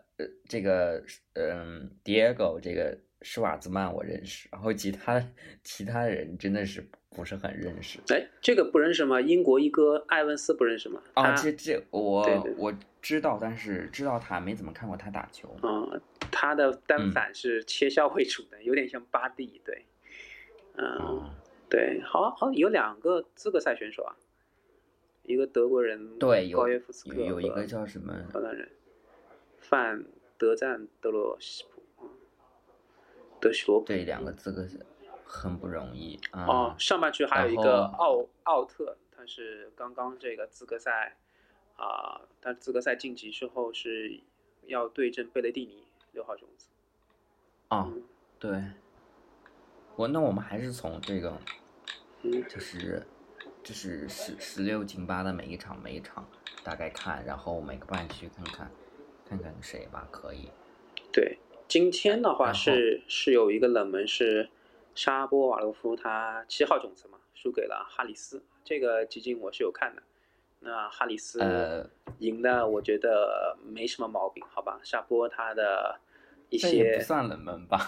[0.48, 2.98] 这个嗯，Diego 这个。
[3.26, 5.26] 施瓦兹曼我认识，然后其他
[5.62, 7.98] 其他人真的是不是很认识。
[8.08, 9.18] 哎，这个不认识吗？
[9.18, 11.00] 英国一哥艾文斯不认识吗？
[11.14, 15.54] 啊，这这我我知道，但是知道他没怎么看过他打球。
[15.62, 16.00] 嗯，
[16.32, 19.60] 他的单反是切削为主的，有点像巴蒂。
[19.62, 19.84] 对，
[20.78, 21.30] 嗯，
[21.68, 24.16] 对，好好有两个资格赛选手啊，
[25.22, 28.70] 一个德国人，对，高约夫斯克，有一个叫什么荷兰人，
[29.58, 30.06] 范
[30.38, 31.66] 德赞德罗西。
[33.84, 34.78] 对，两个资格赛
[35.26, 36.46] 很不容易啊。
[36.46, 41.18] 哦，上半区还有一个奥奥特，他是刚刚这个资格赛
[41.76, 44.20] 啊，他资格赛晋级之后是
[44.66, 46.68] 要对阵贝雷蒂尼六号种子。
[47.68, 47.92] 啊，
[48.38, 48.62] 对。
[49.96, 51.38] 我那我们还是从这个，
[52.22, 53.06] 嗯，就是
[53.62, 56.28] 就是十十六进八的每一场每一场
[56.62, 58.70] 大概看，然后每个半区看看
[59.28, 60.50] 看看谁吧，可以。
[61.12, 61.38] 对。
[61.66, 64.50] 今天的话是是有一个冷门是
[64.94, 68.44] 沙波瓦洛夫，他七号种子嘛，输给了哈里斯。
[68.62, 70.02] 这个基金我是有看的。
[70.64, 71.38] 那哈里斯
[72.18, 74.80] 赢的，我觉得没什么毛病，好吧？
[74.82, 76.00] 下波他的
[76.48, 77.78] 一些不算冷门吧？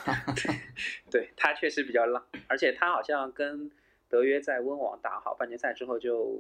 [1.11, 3.71] 对他确实比较浪，而且他好像跟
[4.09, 6.39] 德约在温网打好半决赛之后，就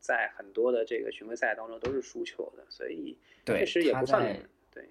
[0.00, 4.50] 在很多的这个巡回赛当中都是输球的，所以确实也不算冷门。
[4.72, 4.90] 对，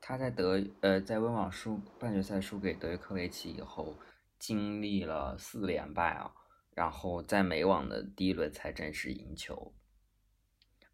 [0.00, 3.94] 他在德呃在温网输半决赛输给德约科维奇以后，
[4.38, 6.32] 经历了四连败啊，
[6.74, 9.72] 然后在美网的第一轮才正式赢球。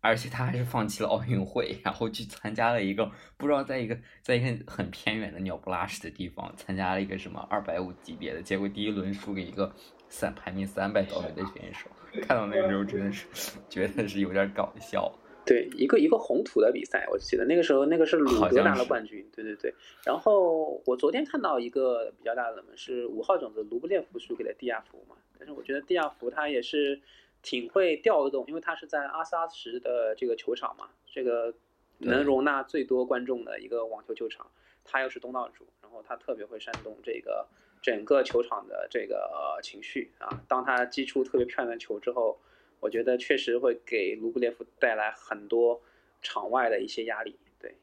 [0.07, 9.75] 而且他还是放弃了奥运会，然后去参加了一个不知道在一个在一个很偏远的鸟不拉屎的地方参加了一个什么二百五级别的，结果第一轮输给一个
[10.09, 11.89] 三排名三百多名的选手。
[12.23, 13.27] 看到那个时候真的是
[13.69, 15.13] 觉得是有点搞笑。
[15.45, 19.29] 对，一个一个红土的比赛，我记得那个时候那个是鲁德拿了冠军。
[19.35, 19.75] 对对对。
[20.05, 27.01] 然后我昨天看到一个比较大的冷门是五号种子卢布列夫输给了蒂亚福嘛，但是我觉得蒂亚福他也是。
[27.47, 31.55] 挺会调动，因为他是在阿萨什的这个球场嘛，这个
[31.99, 34.51] 能容纳最多观众的一个网球球场，
[34.85, 37.47] 他又是东道主，然后他特别会煽动这个
[37.81, 40.43] 整个球场的这个情绪啊。
[40.49, 42.37] 当他击出特别漂亮的球之后，
[42.81, 45.81] 我觉得确实会给卢布列夫带来很多
[46.23, 47.39] 场外的一些压力。
[47.61, 47.77] 对，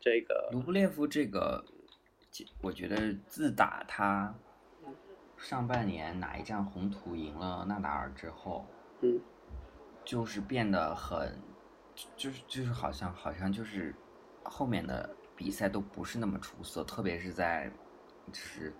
[0.00, 1.62] 这个卢布列夫这个，
[2.62, 4.34] 我觉得自打他
[5.36, 8.64] 上半年哪一站红土赢了纳达尔之后。
[9.00, 9.20] 嗯，
[10.04, 11.38] 就是变得很，
[12.16, 13.94] 就是就是好像好像就是
[14.42, 17.70] 后面的比赛都不是那么出色，特别是在
[18.32, 18.72] 就是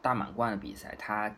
[0.00, 1.34] 大满贯的比赛，他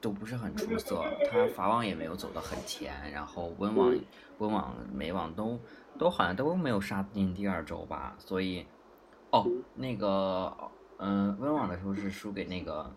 [0.00, 1.02] 都不是很出色。
[1.30, 3.94] 他法网也没有走得很前，然后温网、
[4.38, 5.58] 温网、美网都
[5.98, 8.14] 都好像都没有杀进第二周吧。
[8.18, 8.66] 所以，
[9.30, 10.54] 哦，那个
[10.98, 12.94] 嗯，温网的时候是输给那个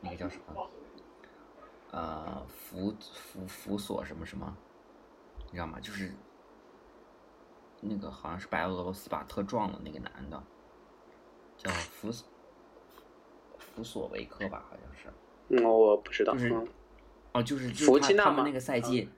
[0.00, 0.68] 那个叫什么？
[1.90, 4.56] 呃，福福福索什么什么，
[5.46, 5.78] 你知道吗？
[5.80, 6.12] 就是
[7.80, 10.42] 那个好像是白俄罗斯吧特壮的那个男的，
[11.56, 12.10] 叫福
[13.58, 15.08] 福索维克吧，好像是。
[15.48, 16.34] 嗯，我不知道。
[16.34, 16.54] 就是
[17.32, 19.08] 哦，就是就是他们那个赛季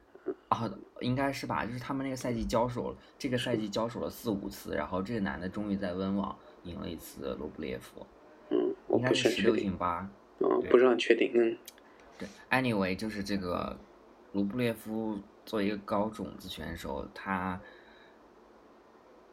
[0.48, 1.66] 啊，应该是吧？
[1.66, 8.06] 就是他们那个赛季交手，这个赛季交手了四五次，然后这个男的终于在温网赢了一次罗布列夫。
[8.50, 10.08] 嗯，应该是十六进八。
[10.38, 11.32] 嗯，不是很确定。
[11.34, 11.58] 嗯。
[12.20, 13.74] 对，anyway，就是这个
[14.32, 17.58] 卢布列夫作为一个高种子选手，他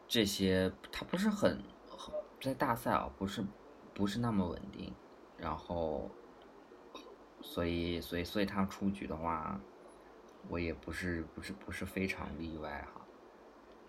[0.08, 1.62] 这些他不是很
[2.40, 3.44] 在大赛啊，不是
[3.92, 4.90] 不是那么稳定，
[5.36, 6.10] 然后
[7.42, 9.60] 所以所以所以他出局的话，
[10.48, 13.02] 我也不是不是不是非常例外哈。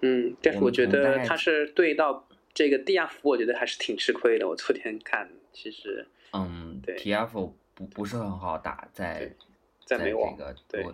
[0.01, 4.45] 嗯，但是我觉得他是对到这个蒂亚福，我觉得还是挺吃亏的。
[4.47, 7.55] 我昨天看，其实嗯，对蒂亚福。
[7.79, 9.33] 不不是很好打，在
[9.85, 10.85] 在这个对，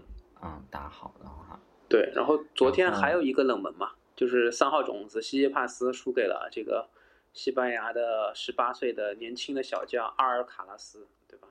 [0.43, 1.59] 嗯，打好的话，
[1.89, 2.11] 对。
[2.13, 6.87] 然后昨天还有一个冷门嘛，就是三号种子西西帕斯输给了这个
[7.33, 11.47] 西班牙的十八岁的年轻的小将阿尔卡拉斯，对吧？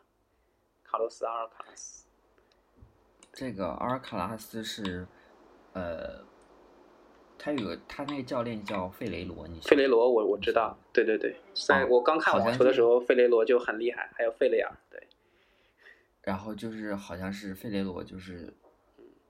[0.84, 2.06] 卡洛斯阿尔卡拉斯。
[3.32, 5.04] 这个阿尔卡拉斯是，
[5.72, 6.24] 呃，
[7.36, 15.08] 他有个他那个教练叫费雷罗，你费雷罗我我知道，对对对，在我刚看网球的时候，费雷罗就很厉害，还有费雷尔，对。
[16.24, 18.56] 然后就是好像是费雷罗就是，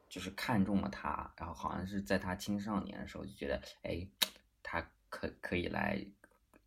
[0.09, 4.07] 就是看中了他，然后好像是在他青少年的时候就觉得，哎，
[4.62, 4.80] 他
[5.11, 6.01] 可可以来，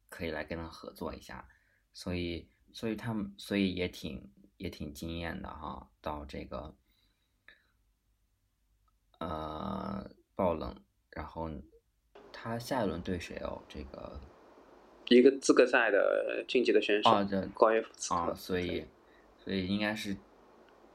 [0.09, 1.47] 可以来跟他合作一下，
[1.93, 6.75] 所以所以他们所以也挺也挺惊艳的哈，到这个，
[9.19, 10.75] 呃，爆冷，
[11.11, 11.49] 然后
[12.33, 13.63] 他下一轮对谁哦？
[13.69, 14.19] 这个
[15.07, 17.09] 一个资格赛的晋级的选手
[17.53, 18.85] 高耶夫斯啊，所以。
[19.47, 20.17] 所以应该是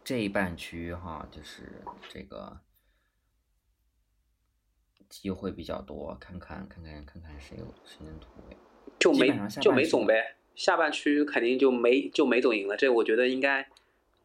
[0.05, 2.61] 这一半区哈，就是这个
[5.09, 8.57] 机会比较多，看看看看看看谁有谁能突围，
[8.99, 10.37] 就没就没总呗。
[10.55, 13.67] 下半区肯定就没就没总赢了，这我觉得应该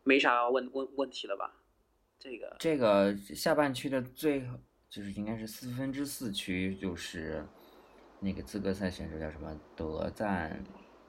[0.04, 1.54] 没啥问问问题了吧？
[2.20, 4.46] 这个这个下半区的最
[4.90, 7.46] 就是应该是四分之四区，就是
[8.20, 9.58] 那个资格赛选手叫什么？
[9.74, 10.62] 德赞、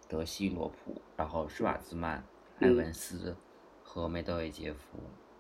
[0.09, 2.25] 德西罗普，然后施瓦兹曼。
[2.61, 3.37] 埃文斯
[3.83, 4.99] 和梅德韦杰夫，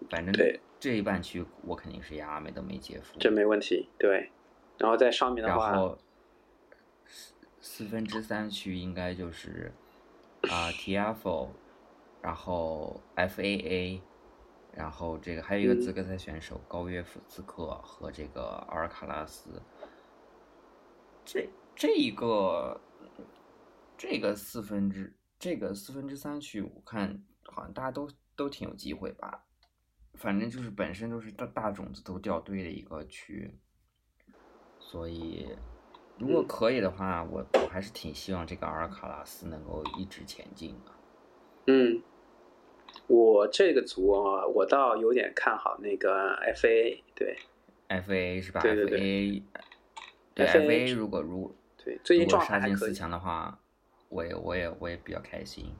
[0.08, 0.32] 反正
[0.78, 3.88] 这一半区我肯定是压梅德韦杰夫，这没问题。
[3.98, 4.30] 对，
[4.78, 5.98] 然后在上面的话，然后
[7.04, 9.72] 四四分之三区应该就是
[10.48, 11.50] 啊 t f o
[12.22, 14.00] 然后 FAA，
[14.72, 19.60] 然后这个还有一个资格赛选手高约夫斯克和这个阿尔卡拉斯，
[21.24, 22.80] 这这一个
[23.96, 25.12] 这个四分之。
[25.38, 29.44] 这个四分之三区，我看好像大家都都挺有机会吧。
[30.14, 33.56] 反正就是本身都是大大种子都掉队的一个区，
[34.80, 35.48] 所以
[36.18, 40.92] 如果可以的话，我我还是挺希望这个阿尔卡拉斯能够一直前进的。
[41.66, 42.02] 嗯，
[43.06, 47.38] 我这个组啊，我倒有点看好那个 FA，对
[47.88, 48.60] ，FA 是吧？
[48.60, 49.42] 对对对。
[50.34, 53.60] 对 FA 如果如对最近状态杀进四强的话，
[54.08, 55.74] 我也我也我也比较开心。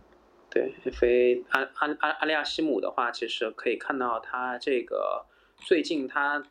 [0.50, 5.26] 对 FA 安安安安利亚西姆的话，其实可以看到他这个
[5.56, 6.42] 最近他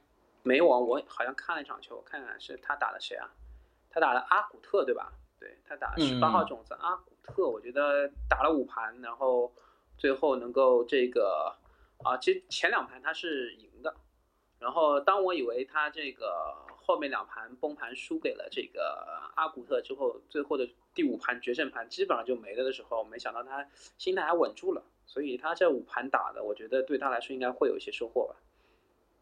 [0.43, 3.29] 没网，我好像看了一场球，看看是他打的谁啊？
[3.89, 5.11] 他打了阿古特对吧？
[5.39, 9.51] 对他打十八号种子阿古特，我觉得打了五盘，然后
[9.97, 11.55] 最后能够这个
[12.03, 13.95] 啊，其实前两盘他是赢的，
[14.59, 16.55] 然后当我以为他这个
[16.87, 23.67] 后面两盘崩盘输给了这个阿古特之后，最后的第五盘决胜盘基本上就没了的时候，没想到他
[23.97, 28.35] 心态还稳住了，所以他这五盘打的，我觉得对他来说应该会有一些收获吧。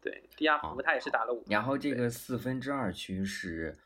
[0.00, 3.76] 对，第亚福他也是打了五，然后这个四分之二区是。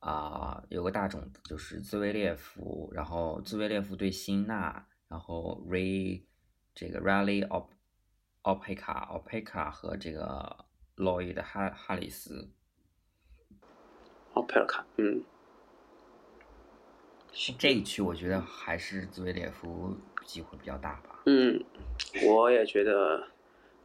[0.00, 6.22] 啊，有个大种子就是兹维列夫，然后兹维列夫对辛纳，然后 Ray
[6.72, 7.70] 这个 Rally Op
[8.44, 12.48] Opeka Opeka 和这个 Lloyd 哈哈里斯
[14.38, 15.22] ，Opeka，嗯，
[17.58, 21.22] 这一区我觉得还是兹维列夫机会比较大吧。
[21.26, 21.62] 嗯，
[22.26, 23.28] 我也觉得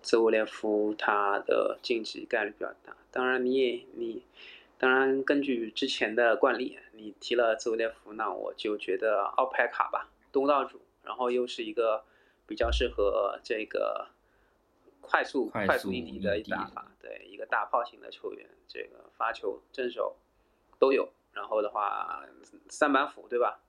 [0.02, 4.26] 兹维列夫他的晋级概率比较大，当然你也你。
[4.80, 12.04] 当然，根据之前的惯例，你提了兹维列夫，那我就觉得奥派卡吧，东道主，然后又是一个
[12.46, 14.10] 比较适合这个
[15.00, 20.18] 快速快速一的打法，对，一个大炮型的球员，这个发球、正手
[20.80, 21.12] 都有。
[21.32, 22.24] 然后的话，
[22.70, 23.60] 三板斧，对吧？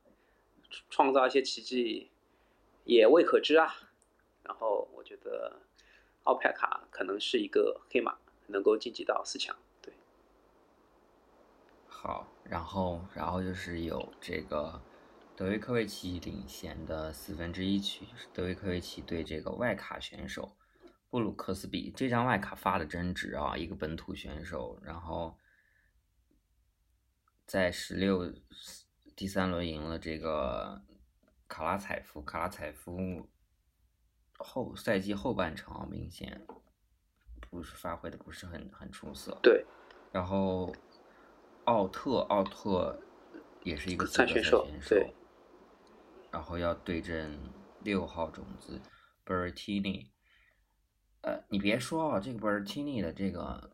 [0.91, 2.11] 创造一些奇迹
[2.85, 3.75] 也未可知啊。
[4.43, 5.61] 然后我觉得
[6.25, 9.57] 奥派卡可能是一个黑马，能够晋级到四强。
[9.81, 9.95] 对
[11.87, 14.83] 好，然后，然后就是有这个
[15.35, 20.55] 德维科维奇领衔的四分之一区，德维科维奇对这个外卡选手
[21.09, 21.91] 布鲁克斯比。
[21.97, 25.39] 这张外卡发的真值啊，一个本土选手，然后
[27.47, 28.33] 在十六
[29.17, 30.83] 第三轮赢了这个
[31.49, 32.23] 卡拉采夫。
[32.23, 33.29] 卡拉采夫
[34.39, 36.47] 后赛季后半程明显
[37.41, 39.39] 不是发挥的不是很很出色。
[39.43, 39.65] 对，
[40.13, 40.75] 然后。
[41.67, 43.01] 奥特，奥特
[43.63, 44.69] 也是一个资格赛选手，
[46.31, 47.41] 然后要对阵
[47.81, 48.79] 六号种子
[49.25, 50.09] Bertini。
[51.23, 53.74] 呃，你别说啊，这个 Bertini 的这个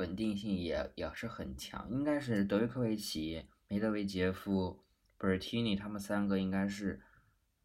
[0.00, 4.82] 稳定性也也是很强，应该是德约科维奇、梅德韦杰夫、
[5.18, 6.98] Bertini 他们三个应该是，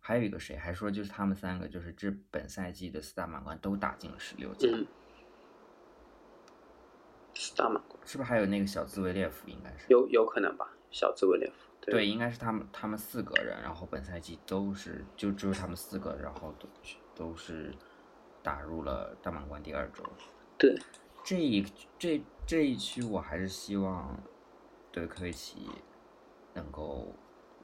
[0.02, 0.58] 还有一个谁？
[0.58, 4.70] 还说就是他们三个就是这本赛季的四大满贯都打进了十六强。
[7.34, 9.48] 四大满贯是不是还有那个小兹维列夫？
[9.48, 11.72] 应该是有有可能吧，小兹维列夫。
[11.80, 16.68] 对，应该是他们他们四个人，然后本赛季都是就只有他们四个，然后都
[17.16, 17.74] 都是
[18.44, 20.04] 打入了大满贯第二周。
[20.58, 20.76] 对，
[21.26, 21.66] 这一
[21.98, 24.16] 这这一区我还是希望
[24.92, 25.68] 对科维奇
[26.54, 27.16] 能够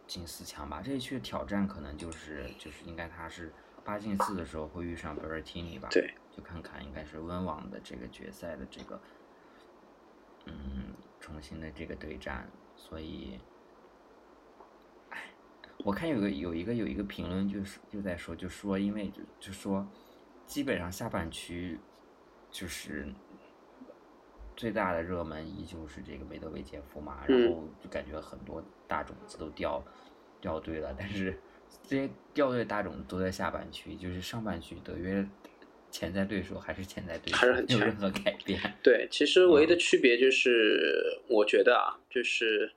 [0.08, 0.82] 进四强吧。
[0.84, 3.54] 这一区的挑战可能就是就是应该他是
[3.86, 5.88] 八进四的时候会遇上贝尔提尼吧？
[5.92, 9.00] 对，就看看应该是温网的这个决赛的这个。
[10.48, 13.40] 嗯，重新的这个对战，所以，
[15.12, 15.32] 哎，
[15.86, 19.88] 我看有个有一个有一个评论就是就在说，就说因为就就说，
[20.48, 21.80] 基本上下半区
[22.50, 23.14] 就是
[24.62, 29.84] 最大的热门依旧是这个梅德韦杰夫嘛，然后就感觉很多大种子都掉
[30.40, 31.36] 掉队了，但是
[31.82, 35.28] 这些掉队大种子都在下半区，就是上半区德约。
[35.90, 38.58] 潜在对手还是潜在对手，还是很没有任何改变。
[38.82, 42.72] 对，其实唯一的区别就是，我觉得啊，就是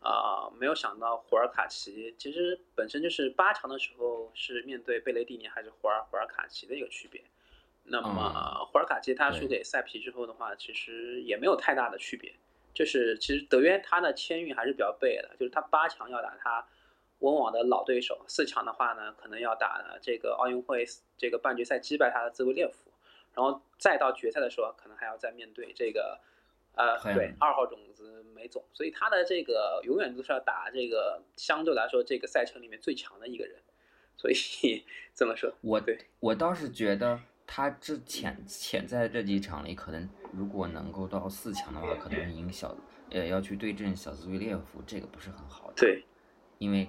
[0.00, 7.22] 啊，没有想到胡尔卡奇其实本身就是八强的时候是面对贝雷蒂尼还是胡尔胡尔卡奇的一个区别。
[7.84, 12.34] 那么霍尔卡奇他输给塞皮之后的话，其实也没有太大的区别。
[12.72, 16.66] 就是其实德约他的签运还是比较背的，就是他八强要打他。
[17.20, 20.84] 温网的老对手，四强的话呢，可能要打这个奥运会
[21.16, 22.90] 这个半决赛击败他的兹维列夫，
[23.32, 26.20] 然后再到决赛的时候，可能还要再面对这个，
[26.74, 33.58] 呃，对，二号种子梅总，所以他的这个永远都是要打这个相对来说这个赛程里面最强的一个人，
[34.18, 34.34] 所以
[35.14, 35.96] 这么说，我对。
[36.20, 42.76] 我倒是觉得他之前潜在这几场里，可能如果能够到四强的话，可能赢小，
[43.10, 46.04] 呃，要去对阵小兹维列夫，这个不是很好的，对，
[46.58, 46.88] 因为。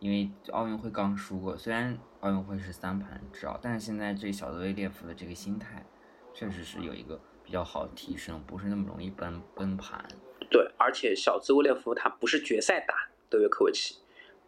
[0.00, 5.84] 因为奥运会刚输过，虽然奥运会是三盘制啊，但是现在对小泽维列夫的这个心态，
[6.32, 10.04] 确实是有一个比较好的提升，不是那么容易崩崩盘。
[10.48, 12.94] 对，而且小兹维列夫他不是决赛打
[13.28, 13.96] 德约科维奇，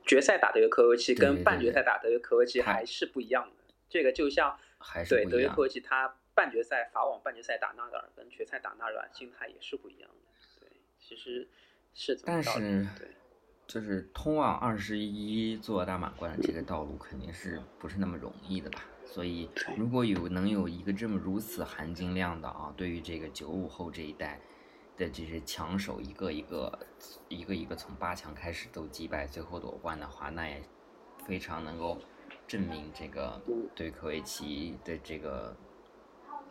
[0.07, 3.60] 决赛打德约科维奇跟半决赛打德约科维奇还是不一样的。
[3.91, 4.59] 这个就像
[5.07, 10.61] 对德约科维奇他半决赛法网半决赛打纳达尔跟决赛打纳达尔心态也是不一样的。
[10.61, 11.47] 对，其实
[11.93, 13.09] 是但是对。
[13.67, 18.85] 就是通往二十一座大满贯的这个道路肯定是不是那么容易的吧？
[19.05, 24.41] 所以如果有能有一个这么如此含金量的啊，对于这个九五后这一代
[24.97, 26.81] 的这些强手，一个一个
[27.29, 30.61] 一个一个从八强开始都击败，最后夺冠的话，那也
[31.25, 31.97] 非常能够
[32.51, 33.41] 证明这个
[33.75, 35.55] 对科维奇的这个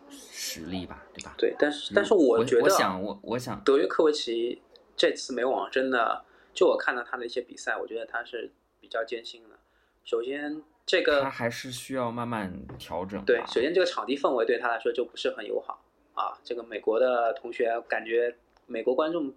[0.09, 1.35] 实力吧，对吧？
[1.37, 4.61] 对，但是但是我觉得，我想我我想德约科维奇
[4.95, 6.25] 这次美网真的。
[6.51, 9.57] 就我看到他的一些比赛，我觉得他是比较艰辛的。
[10.03, 13.23] 首先，这个他还是需要慢慢调整。
[13.23, 15.79] 对，首先这个场地氛围对他来说就不是很友好
[16.15, 16.37] 啊。
[16.43, 18.35] 这个美国的同学感觉，
[18.65, 19.31] 美国观众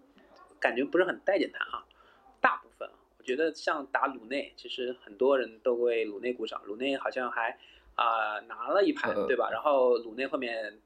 [0.59, 1.85] 感觉不是很待见他啊。
[3.23, 6.63] 觉得像打鲁内，其实很多人都为鲁内鼓掌。
[6.65, 7.59] 鲁内好像还
[7.95, 9.51] 啊拿了一盘，对吧？
[9.51, 10.81] 然后鲁内后面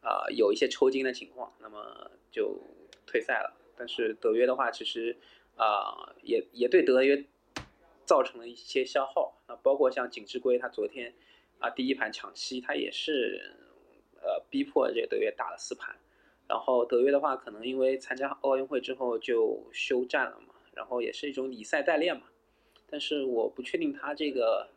[0.00, 2.58] 啊有一些抽筋的情况，那么就
[3.06, 3.56] 退赛了。
[3.76, 5.16] 但是德约的话，其实。
[5.54, 7.26] 啊，也也对德约
[8.06, 11.14] 造成了一些消耗那，包括像景之圭，他昨天
[11.58, 13.52] 啊第一盘抢七，他也是
[14.22, 15.94] 呃逼迫这个德约打了四盘，
[16.48, 22.24] 然后德约的话，可能因为参加奥运会之后就休战了嘛，然后也是一种以赛代练嘛，
[22.86, 24.68] 但是我不确定他这个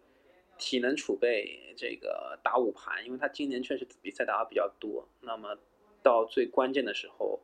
[0.57, 5.57] 体能储备这个打五盘，因为他今年确实比赛打的比较多，那么
[6.01, 7.39] 到最关键的时候，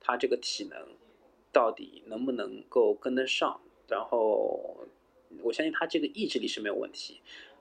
[0.00, 0.96] 他这个体能。
[1.54, 3.60] 到底能不能够跟得上？
[3.86, 4.88] 然后
[5.40, 7.20] 我相信他这个意志力是没有问题，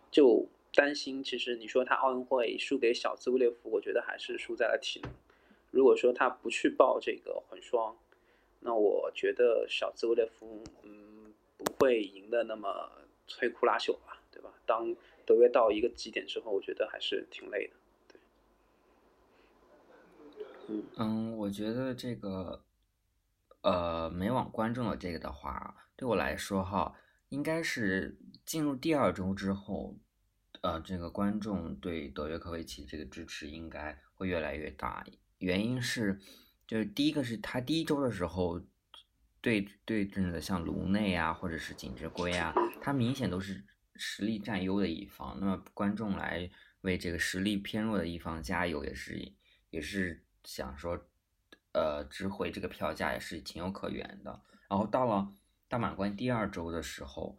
[0.10, 5.12] 就担心其实你说他奥运会输给小兹维列夫，我觉得还是输在了体能。
[5.70, 7.96] 如果说他不去报这个混双，
[8.64, 12.92] 那我觉得小兹维列夫嗯不会赢得那么
[13.28, 14.54] 摧枯拉朽吧，对吧？
[14.66, 14.96] 当
[15.26, 17.74] 德约到一个极点之后，我觉得还是挺累的。
[18.08, 18.20] 对，
[20.68, 22.64] 嗯嗯，我觉得这个。
[23.66, 26.94] 呃，美网观众的这个的话，对我来说哈，
[27.30, 29.96] 应该是进入第二周之后，
[30.60, 35.06] 呃，这个观众对德约科维奇这个支持应该会越来越大。
[35.38, 36.20] 原因是，
[36.68, 38.62] 就是第一个是他第一周的时候
[39.42, 43.64] 对对阵的像卢内啊，或者是景之圭啊，他明显都是
[43.96, 45.38] 实力占优的一方。
[45.40, 46.50] 那么观众来
[46.82, 49.32] 为这个实力偏弱的一方加油，也是
[49.70, 51.08] 也是想说。
[51.76, 54.40] 呃，值回这个票价也是情有可原的。
[54.70, 55.28] 然后到了
[55.68, 57.36] 大满贯第二周的时候，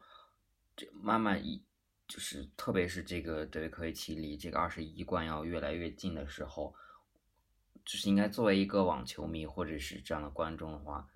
[0.74, 1.64] 就慢慢一
[2.08, 6.74] 就是特别是这个德约科维奇离这个二十一冠要越来越近的时候，
[7.84, 11.06] 就是应该作为一个网球迷或者是这样的观众的话，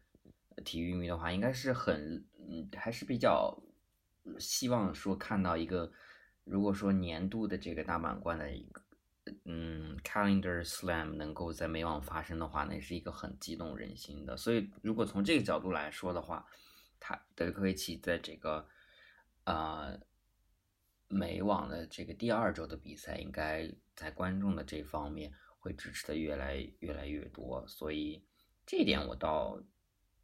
[0.64, 3.57] 体育迷的话，应该是很嗯还是比较
[4.39, 5.91] 希望说看到一个，
[6.45, 8.83] 如果说年度的这个大满贯的一个。
[9.45, 14.35] 嗯，Calendar Slam 能够在美网发生的话，那是一个很激动人心的。
[14.39, 16.47] 所以，如果从这个角度来说的话，
[16.99, 18.66] 他德科维奇在这个
[19.45, 20.01] 呃
[21.09, 27.67] 美网的这个第二周的比赛，应该在观众的这方面会支持的越来越来越多。
[27.67, 28.23] 所以
[28.67, 29.61] 这一点我倒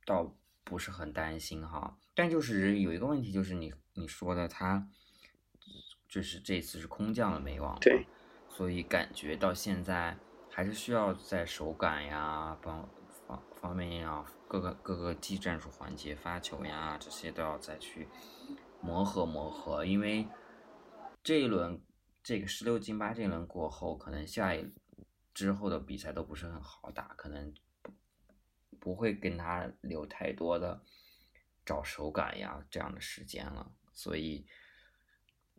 [0.07, 1.97] 倒不是很担心哈。
[2.15, 4.89] 但就是有一个问题，就是你你说的他
[6.09, 8.07] 就是这次是空降了美网，对。
[8.49, 10.17] 所以感觉到现在
[10.49, 12.89] 还是需要在手感呀、方
[13.27, 18.07] 方方面呀、各个各个技战术环节、发球呀这些都要再去
[18.81, 19.85] 磨合磨合。
[19.85, 20.29] 因为
[21.25, 21.83] 这一轮
[22.23, 24.65] 这个十六进八这一轮过后，可能下一
[25.35, 27.93] 之后的比赛都不是很好打，可能不
[28.79, 30.81] 不会跟他留太多的
[31.67, 33.71] 找手感呀这样的时间了。
[33.93, 34.47] 所以。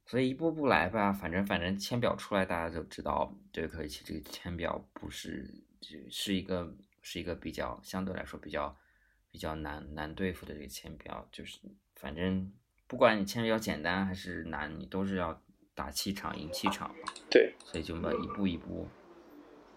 [0.07, 5.51] 所以一步步来吧，反正反正签表出来，大家就知道对科维奇这个签表不是
[6.11, 8.77] 是一个是一个比较相对来说比较
[9.31, 11.57] 比较难难对付的这个签表，就是
[11.95, 12.53] 反正
[12.85, 15.41] 不管你签表简单还是难，你都是要
[15.73, 17.11] 打七场赢七场嘛。
[17.31, 18.87] 对，所以就么一步一步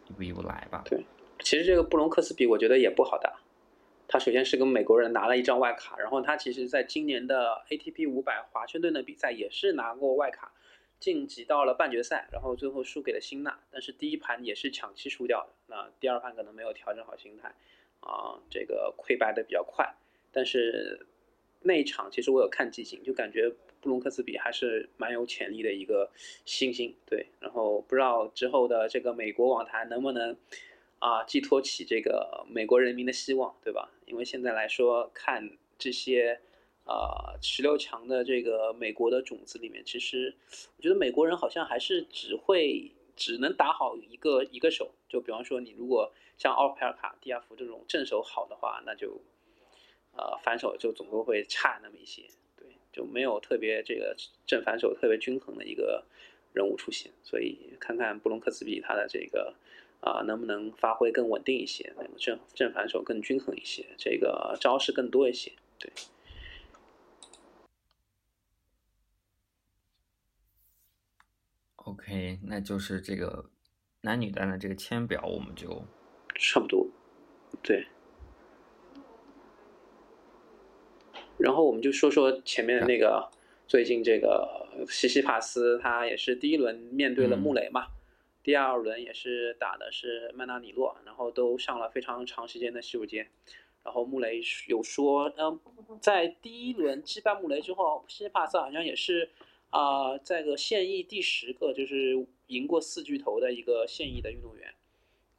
[0.08, 0.82] 一步一步来吧。
[0.84, 1.04] 对，
[1.40, 3.40] 其实这个布隆克斯比我觉得也不好打。
[4.10, 10.50] 他首先是跟美国人拿了一张外卡，然后他其实在今年的 ATP 五百华盛顿的比赛也是拿过外卡，
[10.98, 15.52] 晋级到了半决赛，然后最后输给了辛纳，但是第一盘也是抢七输掉的。
[15.66, 17.54] 那第二盘可能没有调整好心态，
[18.00, 19.94] 啊，这个溃败的比较快。
[20.32, 21.06] 但是
[21.60, 26.10] 那一场其实我有看记性，就感觉布隆克斯比还是蛮有潜力的一个
[26.44, 26.94] 新星。
[27.06, 30.36] 对，然后不知道之后的这个美国网坛能不能。
[31.00, 33.88] 啊寄托起这个美国人民的希望，对吧？
[34.06, 36.40] 因为现在来说看这些。
[36.90, 40.34] 啊，十六强的这个美国的种子里面，其实
[40.78, 44.90] 我觉得美国人好像还是只会只能打好一个一个手。
[45.06, 49.20] 就比方说，你如果像奥佩尔卡、蒂亚福这种正手好的话，那就
[50.12, 52.22] 呃反手就总归会差那么一些。
[52.92, 54.16] 对，就没有特别这个
[54.46, 56.04] 正反手特别均衡的一个
[56.52, 57.12] 人物出现。
[57.22, 59.54] 所以看看布隆克斯比他的这个
[60.00, 65.52] 啊能不能发挥更稳定一些，能正正反手更均衡一些，这个招式更多一些。
[65.78, 65.92] 对。
[71.76, 73.48] OK，那就是这个
[74.02, 75.84] 男女单的这个签表，我们就
[76.34, 76.86] 差不多，
[77.62, 77.86] 对。
[81.38, 83.30] 然后我们就说说前面的那个，
[83.66, 87.86] 最近这个西西帕斯，他也是第一轮面对了穆雷嘛，
[88.42, 93.28] 第二轮也是打的是曼纳尼洛，然后都上了非常长时间的洗手间。
[93.84, 95.58] 然后穆雷有说，嗯，
[96.00, 99.30] 在第一轮击败穆雷之后，西西帕斯好像也是。
[99.70, 104.72] 啊，在个现役第十个，就是赢过四巨头的一个现役的运动员。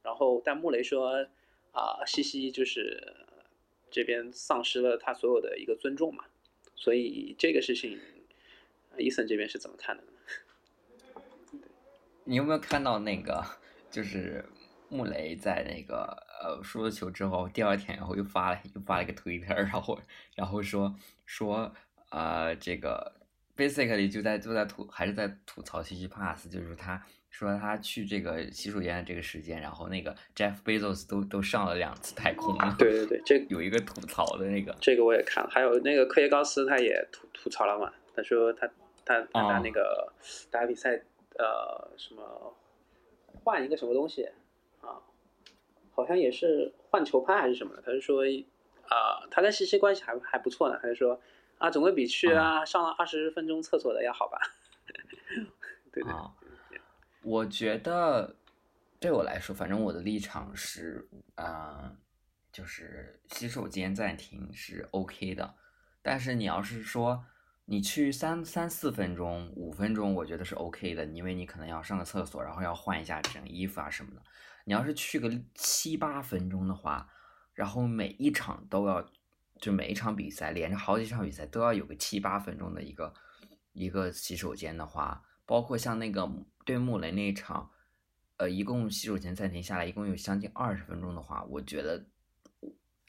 [0.04, 1.26] 然后，但穆雷说，
[1.72, 3.12] 啊，西西就是
[3.90, 6.24] 这边丧失了他所有的一个尊重嘛。
[6.76, 7.98] 所以这个事情，
[8.98, 11.60] 伊森这边是怎么看的呢？
[12.24, 13.44] 你有没有看到那个，
[13.90, 14.44] 就是
[14.88, 20.00] 穆雷在那个呃输了球之后，第二天然后又发了又发了一个推特， 然后
[20.34, 20.94] 然后说
[21.26, 21.74] 说
[22.08, 23.16] 啊这个。
[23.56, 32.76] basically 就在就在吐还是在吐槽西西帕斯，就是他说他去这个洗手间的这个时间，然后那个 Jeff Bezos 都都上了两次太空了。
[32.78, 38.68] 对对对，这 有一个吐槽的那个，这个我也看了，还有那个科耶高斯他也吐吐槽了嘛，他说他
[39.04, 40.12] 他他那个
[40.50, 41.00] 打比赛
[41.38, 42.54] 呃什么
[43.42, 44.28] 换一个什么东西
[44.80, 45.00] 啊，
[45.92, 48.22] 好像也是换球拍还是什么的，他就说
[48.88, 51.20] 啊他跟西西关系还还不错呢，他就说。
[51.60, 54.38] 啊，总归比去啊上了二十分钟厕所的要好吧？
[55.92, 56.10] 对对。
[57.22, 58.36] 我觉得
[58.98, 61.92] 对我来说，反正我的立场是，啊，
[62.52, 65.54] 就是洗手间暂停是 OK 的。
[66.02, 67.24] 但是你要是说
[67.64, 74.22] 你去三三四分钟、五分钟，我觉得是 OK 的，因为你可能要上个厕所，然后要换一下整衣服啊什么的。
[74.64, 77.08] 你要是去个七八分钟的话，
[77.54, 79.04] 然后每一场都要。
[79.60, 83.12] 就每一场比赛，连着好几场比赛都要有个七八分钟的一个
[83.74, 86.26] 一个洗手间的话，包括像那个
[86.64, 87.70] 对穆雷那一场，
[88.36, 92.06] 呃，一共洗手间暂停下来一共有将近二十分钟的话，我觉得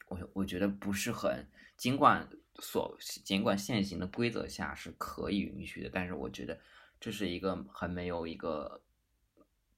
[0.08, 1.48] 我我觉得不是很，
[1.78, 2.30] 尽管
[2.60, 6.60] 所尽管现行的规则下是可以允许的，但是我觉得
[7.00, 8.84] 这是一个很没有一个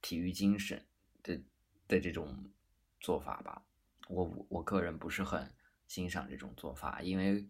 [0.01, 0.85] 体育精神
[1.21, 1.41] 的
[1.87, 2.51] 的这种
[2.99, 3.63] 做法吧，
[4.07, 5.53] 我我个人不是很。
[5.85, 7.47] 欣赏这种做法，因为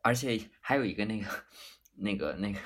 [0.00, 1.44] 而且还有一个那个
[1.94, 2.58] 那个那个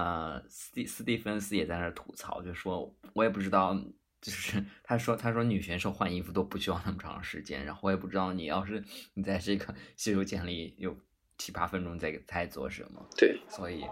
[0.00, 3.74] 呃，斯蒂斯蒂芬斯也在那儿吐槽，就说我也不知道，
[4.22, 8.82] 就是他说他说女选手换衣服都不需要那么长时间，然后我也不知道你要是
[9.12, 10.96] 你在这个洗手间里有
[11.36, 13.84] 七八分钟在在做什么，对，所以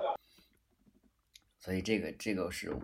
[1.58, 2.74] 所以这个这个是，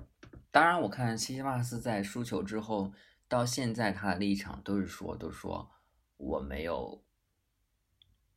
[0.51, 2.93] 当然我看西西帕斯在输球之后
[3.27, 5.71] 到现在他的立场都是说都说。
[6.17, 7.05] 我没有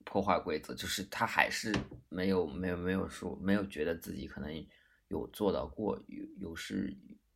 [0.04, 1.72] 破坏规则，就是他还是
[2.10, 4.52] 没有没有没有说没有觉得自己可能
[5.10, 6.96] 有做到过有有失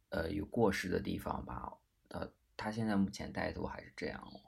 [0.09, 1.73] 呃有过失的地方吧。
[2.09, 4.39] 他他现在目前带头还是这样哦。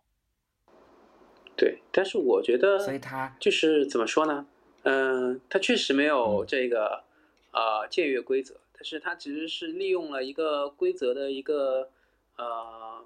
[1.56, 4.48] 对，但是我觉得，所以他就是怎么说呢？
[4.84, 7.04] 嗯，他确实没有这个
[7.52, 11.92] 呃僭越规则，但是他其实是利用了一个规则的一个
[12.38, 13.06] 呃。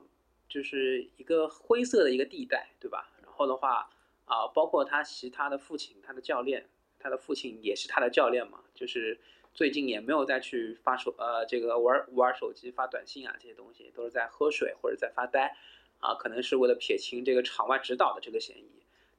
[0.49, 3.11] 就是一个灰色的一个地带，对吧？
[3.21, 3.89] 然后的话，
[4.23, 8.59] 啊，包括他其他的父亲，他的教练，他的父亲也是他的教练嘛。
[8.73, 9.19] 就是
[9.57, 15.57] 最近也没有再去发手，呃，这个玩玩手机、发短信啊，这些东西都是在喝水或者在发呆，
[15.99, 18.69] 啊，可能是为了撇清这个场外指导的这个嫌疑。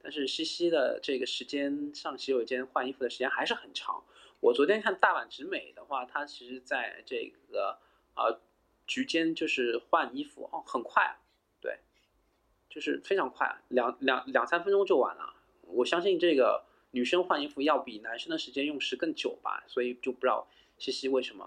[0.01, 4.03] 但是西西的这个时间上洗手间换衣服的时间还是很长。
[4.39, 7.77] 我昨天看大阪直美的话，他其实在这个
[8.15, 8.39] 啊。
[8.89, 11.19] 局间就是换衣服哦，很快，
[11.61, 11.77] 对，
[12.71, 15.35] 就是非常快，两两两三分钟就完了。
[15.61, 21.45] 我相信这个女生换衣服要比男生的时间用时更久吧，所以就不知道西西为什么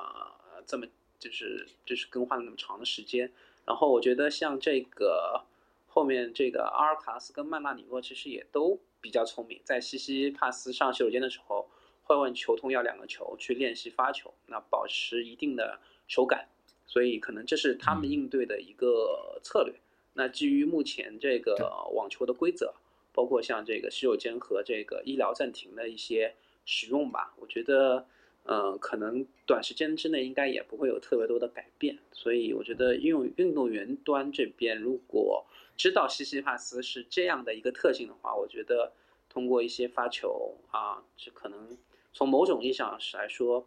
[0.67, 0.87] 这么
[1.19, 3.33] 就是就是更换了那么长的时间。
[3.65, 5.45] 然后我觉得像这个
[5.87, 11.69] 后面这个阿尔卡斯跟曼纳里诺其实也都比较聪明，在西西帕斯上洗手间的时候
[12.05, 15.79] 会问球童要两个球去练习发球，那保持一定的
[16.09, 16.49] 手感。
[16.85, 19.75] 所以可能这是他们应对的一个策略。
[20.15, 21.55] 那基于目前这个
[21.95, 22.75] 网球的规则，
[23.13, 26.35] 包括像这个洗手间和这个医疗暂停的一些
[26.65, 28.07] 使用吧，我觉得，
[28.45, 31.99] 嗯，可能短时间之内应该也不会有特别多的改变。
[32.13, 35.45] 所以我觉得，运运动员端这边如果
[35.77, 38.93] 知道西西帕斯是这样的一个特性的话，我觉得
[39.29, 41.77] 通过一些发球啊，这可能
[42.13, 43.67] 从某种意义上来说，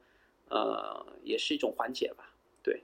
[0.50, 2.34] 呃，也是一种缓解吧。
[2.64, 2.82] 对。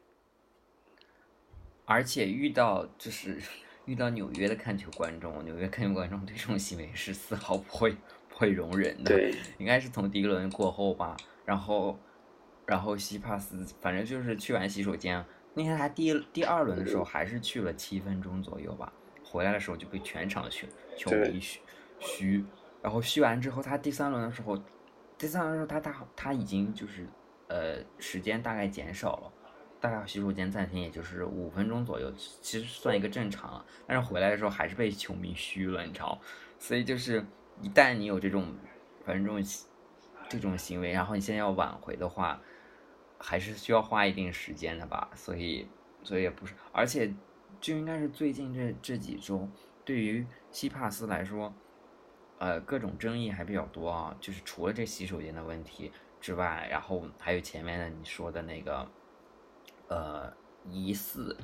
[1.85, 3.37] 而且遇到就是
[3.85, 7.91] 遇到纽约的看球观众，纽约看球观众对这种行为是丝毫不会
[8.29, 9.09] 不会容忍的。
[9.09, 9.35] 对。
[9.57, 11.99] 应该是从第一轮过后吧，然后
[12.65, 15.23] 然后西帕斯反正就是去完洗手间，
[15.53, 18.91] 那天他第第二轮的时候还是去了七分钟左右吧。
[19.23, 20.67] 回来的时候就被全场球
[20.97, 21.61] 球迷嘘
[22.01, 22.43] 嘘，
[22.81, 24.61] 然后嘘完之后，他第三轮的时候，
[25.17, 27.07] 第三轮的时候他他他已经就是
[27.47, 29.31] 呃时间大概减少了，
[29.81, 33.65] 大概洗手间暂停也就是五分钟左右，其实算一个正常了。
[33.85, 36.17] 但是回来的时候还是被球迷嘘了，你知道？
[36.57, 37.25] 所以就是
[37.61, 38.55] 一旦你有这种
[39.03, 39.43] 反正这种
[40.29, 42.39] 这种行为，然后你现在要挽回的话，
[43.17, 45.09] 还是需要花一定时间的吧。
[45.15, 45.67] 所以
[46.03, 47.13] 所以也不是，而且。
[47.59, 49.47] 就应该是最近这这几周，
[49.85, 51.53] 对于西帕斯来说，
[52.39, 54.17] 呃，各种争议还比较多啊。
[54.19, 58.89] 就是除了这洗手间的问题之外，然后还有前面的你说的那个，
[59.91, 60.33] 呃，
[60.69, 61.35] 疑似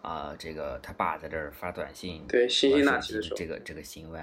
[0.00, 4.20] 啊，这个他爸在这儿发短信，对，西西纳奇的这个这个行为。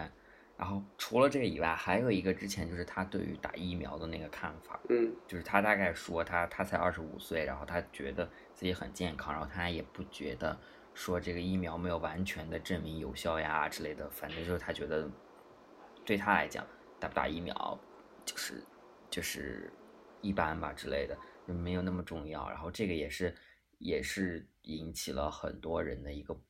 [0.57, 10.57] 然后除了这个以外，还有一个之前就是他对于打疫苗的那个看法，嗯，就是他大概说他他才二十五岁，然后他觉得自己很健康，然后他也不觉得。
[10.95, 15.09] 说这个疫苗没有完全的证明有效呀之类的，反正就是他觉得，
[16.05, 16.63] 对他来讲，
[16.99, 17.79] 打不打疫苗
[18.23, 18.63] 就是
[19.09, 19.73] 就是
[20.21, 21.17] 一般吧之类的，
[21.47, 22.47] 就没有那么重要。
[22.47, 23.33] 然后这个也是
[23.83, 26.41] 也是引起了很多人的一个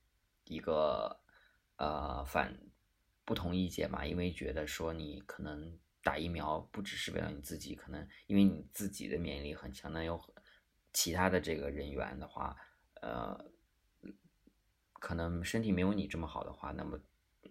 [0.46, 1.20] 一个
[1.78, 2.58] 呃反
[3.26, 10.22] 不同意见嘛，因为觉得说你可能打疫苗不只是为了你自己，可能因为你自己的免疫力很强，那有
[10.94, 12.56] 其他的这个人员的话，
[13.02, 13.52] 呃。
[15.06, 16.98] 可能身体没有你这么好的话，那么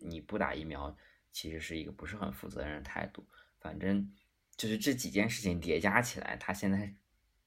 [0.01, 0.97] 你不打疫苗
[1.33, 3.29] 其实是一个不是很负责任的态度。
[3.61, 4.11] 反正
[4.57, 6.97] 就是这几件事情叠加起来，他现在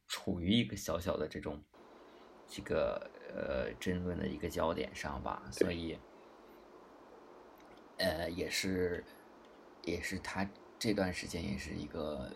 [0.08, 1.66] 处于一个小小的这种
[2.48, 5.44] 这个呃争论的一个焦点上吧。
[5.52, 5.98] 所以，
[7.98, 9.04] 呃，也是
[9.84, 12.32] 也是他这段时间也是一个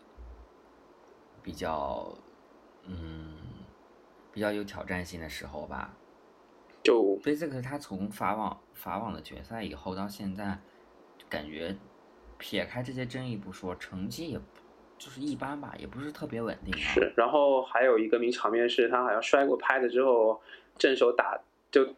[1.44, 2.18] 比较
[2.84, 3.38] 嗯
[4.32, 5.96] 比较有挑战性的时候吧。
[6.82, 10.58] 就所以这个他从法网法网的决赛以后到现在，
[11.28, 11.76] 感觉
[12.38, 14.40] 撇开这些争议不说，成绩也
[15.00, 16.78] 就是一般吧，也不是特别稳定。
[16.78, 20.40] 是，然后还有一个名场面是他好像摔过拍子之后，
[20.78, 21.40] 正手打
[21.72, 21.96] 就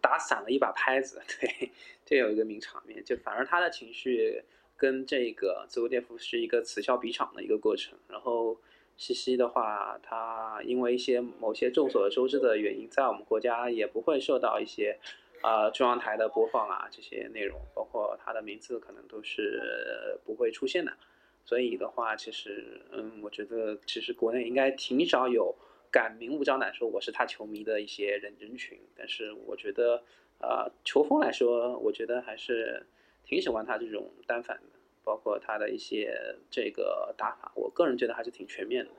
[0.00, 1.70] 打散了一把拍子， 对，
[2.04, 3.04] 这有一个名场面。
[3.04, 4.42] 就反而他的情绪
[4.76, 8.56] 跟这个兹维列夫是一个此消彼长的一个过程，然后。
[8.94, 15.00] 西西的话，他因为一些某些众所周知的原因，在我们国家也不会受到一些，
[15.42, 20.92] 呃，中央台的播放啊，这些内容，包括他的名字可能都是不会出现的。
[21.44, 25.54] 所以的话，其实，嗯，我觉得其实国内应该挺少有
[25.90, 28.78] 敢明目张胆说我是他球迷的一些人人群。
[28.96, 30.02] 但是我觉得，
[30.40, 32.86] 呃，球风来说，我觉得还是
[33.24, 34.78] 挺喜欢他这种单反的。
[35.04, 36.16] 包括他的一些
[36.48, 38.90] 这个打法，我个人觉得还是挺全面的。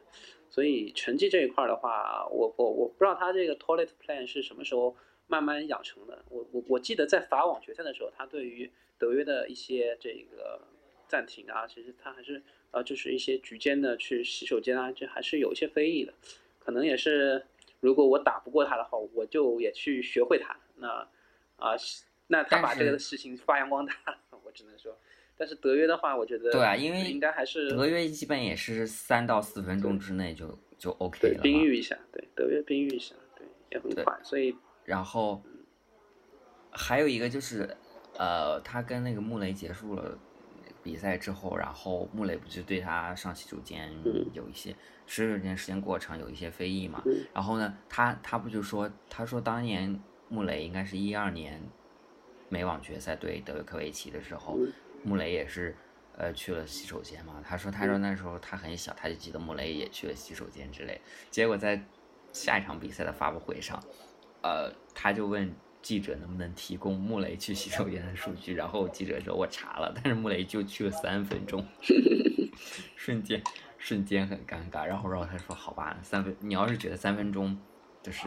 [0.50, 6.26] 所以成绩这一块的话，我我我不知道他这个 toilet plan 是什么时候慢慢养成的。
[6.30, 10.60] 我我我记得在法网决赛的时候，他对于德约的一些这个
[11.14, 12.42] 暂停啊，其实他还是
[12.72, 16.12] 呃就是一些局间的去洗手间啊，这还是有一些非议的。
[16.58, 17.46] 可能也是
[17.82, 20.58] 如果我打不过他的话，我就也去学会他。
[20.78, 21.08] 那
[21.58, 21.76] 啊，
[22.26, 23.94] 那他把这个事情发扬光大，
[24.44, 24.98] 我只能说。
[25.38, 31.42] 但是德约的话，我觉得对啊，因为应该还是德约基本也是三到四分钟之内就就 OK 了。
[31.44, 34.20] 冰浴一下，对德约冰浴一下，对也很快。
[34.24, 35.44] 所以然后
[36.72, 37.78] 还有一个就是，
[38.18, 40.18] 呃，他跟那个穆雷结束了
[40.84, 43.92] 比赛之后，然后穆雷不就对他上洗手间
[44.34, 44.76] 有一些
[45.08, 47.02] 洗手间时间过长有一些非议嘛？
[47.34, 51.62] 然后呢，他他不就说他说当年穆雷应该是一二年
[52.50, 54.60] 美网决赛对德约科维奇的时候。
[55.06, 55.76] 穆雷也是，
[56.16, 57.44] 呃，去了洗手间嘛。
[57.46, 61.02] 他说，他说那时候他很小，他就记得穆雷也去了洗手间之类。
[61.30, 61.84] 结果在
[62.32, 63.78] 下一场比赛的发布会上，
[64.42, 65.54] 呃，他就问
[65.84, 68.56] 记者能不能提供穆雷去洗手间的数据。
[68.56, 71.64] 然后记者说，我查了，但是穆雷就去了三分钟，
[72.98, 73.44] 瞬间
[73.78, 74.84] 瞬间很尴尬。
[74.86, 77.56] 然后然后他说，好吧，三分，你要是觉得三分钟
[78.02, 78.26] 就是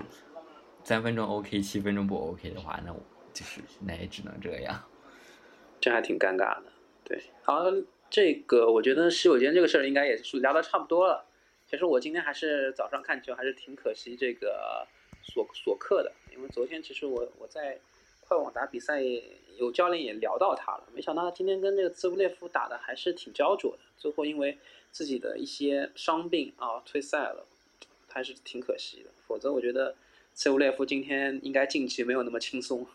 [0.84, 3.02] 三分钟 OK，七分钟不 OK 的话，那我
[3.32, 4.84] 就是那也只能这样。
[5.80, 6.64] 这还挺尴尬的。
[7.02, 7.64] 对，好，
[8.10, 11.26] 这个我觉得洗手间这个事儿应该也是聊的差不多了。
[11.68, 14.86] 其实我今天还是早上看球，还是挺可惜这个
[15.26, 17.78] 索索克的，因为昨天其实我我在
[18.20, 19.00] 快网打比赛，
[19.58, 24.58] 有教练也聊到他了，没想到他今天跟这个兹布列夫打的还是挺焦灼的，最后因为
[24.90, 27.46] 自己的一些伤病啊退赛了，
[28.08, 29.10] 还是挺可惜的。
[29.26, 29.94] 否则我觉得
[30.32, 32.86] 兹布列夫今天应该晋级没有那么轻松。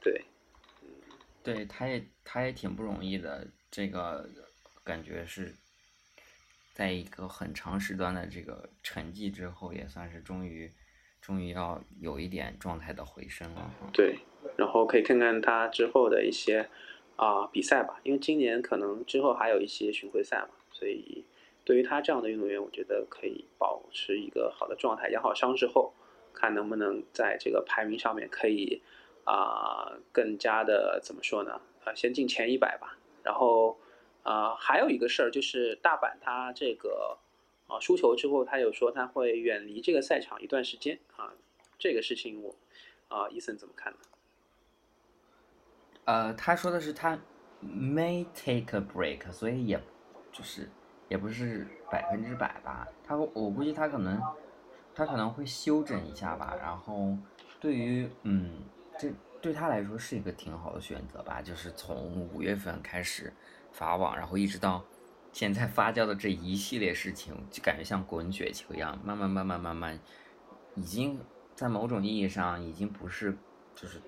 [0.00, 0.24] 对，
[1.42, 4.28] 对，他也他也挺不容易的，这个
[4.84, 5.54] 感觉是。
[6.74, 10.72] 在一个很长时段的这个沉寂之后，也算是终于，
[11.28, 13.70] 终于要有一点状态的回升了。
[13.92, 14.18] 对，
[14.56, 16.66] 然后可以看看他之后的一些
[17.16, 21.26] 啊比赛吧，因为今年可能之后还有一些巡回赛嘛，所以
[21.66, 25.92] 对于他这样的运动员，我觉得可以保持一个好的状态，养好伤之后，
[26.32, 28.80] 看能不能在这个排名上面可以
[29.24, 31.60] 啊更加的怎么说呢？
[31.84, 33.78] 啊，先进前一百吧，然后。
[34.24, 37.16] 啊，还有一个事儿就是大阪他这个
[37.68, 41.32] 啊输球之后，他有说他会远离这个赛场一段时间啊，
[41.78, 42.56] 这个事情我
[43.06, 43.98] 啊伊森怎么看呢？
[46.04, 47.16] 呃，他说的是他
[47.62, 49.80] may take a break，所以也
[50.32, 50.68] 就是
[51.08, 54.20] 也不是百分之百吧，他我估计他可能
[54.94, 57.16] 他可能会休整一下吧，然后
[57.60, 58.62] 对于嗯
[58.98, 63.32] 这对他来说是一个挺好的选择吧，就是从五月份开始。
[63.70, 64.82] 法网，然后一直到
[65.38, 70.00] 现在发酵的这一系列事情，就感觉像滚雪球一样，慢慢慢慢慢慢，
[70.74, 71.20] 已经
[71.54, 73.38] 在某种意义上已经不是
[73.72, 74.02] 就是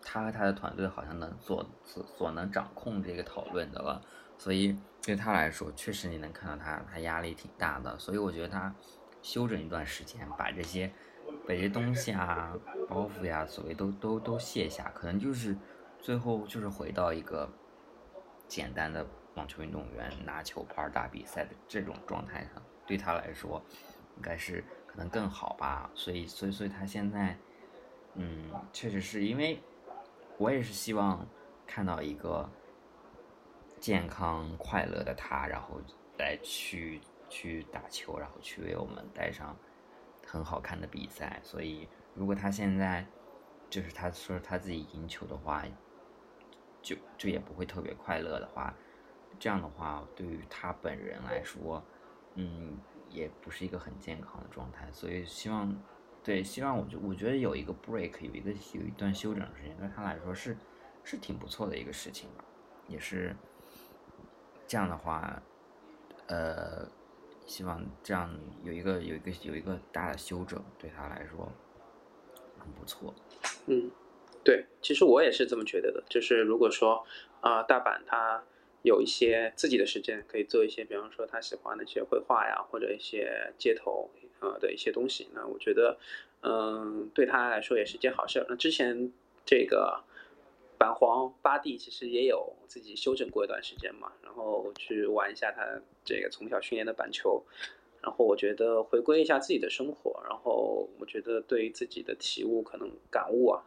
[0.00, 4.00] 他和他的团队好像能所所所能掌控这个讨论的了。
[4.38, 7.98] 所以对他来说，确实你能看到他他压力挺大的。
[7.98, 8.72] 所以我觉得他
[9.20, 10.86] 休整一段时间，把这些
[11.48, 12.54] 把这些东西啊、
[12.88, 15.56] 包袱呀，所谓都都都卸下，可能就是
[15.98, 17.50] 最后就是回到一个。
[18.46, 19.06] 简单的
[19.38, 23.62] 网球运动员拿球拍打比赛的这种状态上，对他来说，
[24.16, 25.90] 应该是可能更好吧。
[25.94, 27.38] 所以，所以，所以他现在，
[28.14, 29.58] 嗯，确实是因为，
[30.36, 31.26] 我也是希望
[31.66, 32.50] 看到一个
[33.80, 35.80] 健康快乐的他，然后
[36.18, 39.56] 来去去打球，然后去为我们带上
[40.26, 41.40] 很好看的比赛。
[41.42, 43.06] 所以，如果他现在
[43.70, 45.64] 就是他说他自己赢球的话。
[46.80, 48.72] 就就也不会特别快乐的话，
[49.38, 51.82] 这样的话对于他本人来说，
[52.34, 52.76] 嗯，
[53.10, 54.88] 也不是一个很健康的状态。
[54.92, 55.74] 所以希望，
[56.22, 60.56] 对，希望我就我觉得有一个 break，有一个有一段休整时间，对他来说是
[61.04, 62.44] 是挺不错的一个事情吧。
[62.86, 63.34] 也是
[64.66, 65.42] 这样的话，
[66.26, 66.88] 呃，
[67.46, 71.50] 希望这样有一个有一个有一个大的休整，对他来说
[72.58, 73.14] 很不错。
[73.66, 73.90] 嗯。
[74.44, 76.02] 对，其实我也是这么觉得的。
[76.08, 77.04] 就是如果说
[77.42, 78.42] 啊，大阪他
[78.82, 84.10] 有一些自己的时间，可以做一些，比方说他喜欢的一些绘画呀，或者一些街头
[84.40, 85.98] 呃的一些东西，那我觉得，
[86.42, 88.44] 嗯，对他来说也是件好事。
[88.48, 89.12] 那之前
[89.44, 90.04] 这个
[90.78, 97.42] 板皇巴蒂其实也有自己休整过一段时间嘛，然后去玩一下他这个从小训练的板球，
[98.00, 103.64] 然后我觉得回归一下自己的生活，然后我觉得对于自己的体悟可能感悟啊。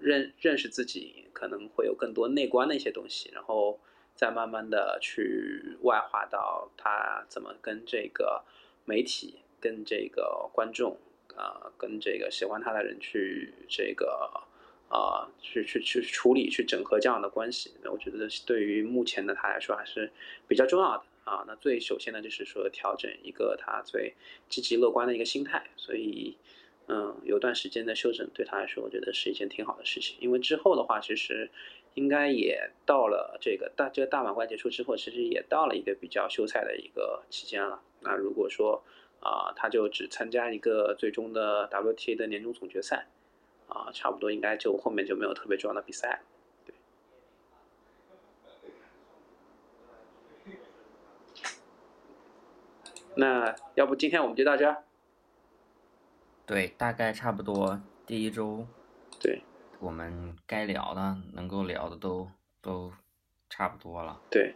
[0.00, 3.80] 认认识自己可能会有更多内观的一些东西，然后
[4.18, 8.44] 再慢慢的去外化到他怎么跟这个
[8.84, 10.98] 媒体、跟这个观众
[11.36, 14.42] 啊、跟这个喜欢他的人去这个
[14.88, 17.74] 啊去去去处理、去整合这样的关系。
[17.84, 20.10] 那我觉得对于目前的他来说还是
[20.48, 21.44] 比较重要的啊。
[21.46, 24.14] 那最首先呢，就是说调整一个他最
[24.48, 26.36] 积极乐观的一个心态，所以。
[26.90, 30.16] 嗯，有段时间的休整对他来说，我觉得是一件挺好的事情。
[30.20, 31.50] 因为之后的话，其实
[31.94, 37.82] 应该也到了这个大这个大满贯结束之后，其实也到了一个比较休赛的一个期间了。
[38.00, 38.82] 那如果说
[39.20, 43.08] 啊，他就只参加一个最终的 WTA 的年终总决赛，
[43.68, 46.22] 啊，差不多应该就后面就没有特别重要的比赛。
[46.64, 46.74] 对。
[53.16, 54.84] 那要不今天我们就到这儿。
[56.46, 58.66] 对，大概差不多第一周，
[59.80, 62.28] 我们该聊的、能够聊的都
[62.60, 62.92] 都
[63.48, 64.20] 差不多了。
[64.30, 64.54] 对，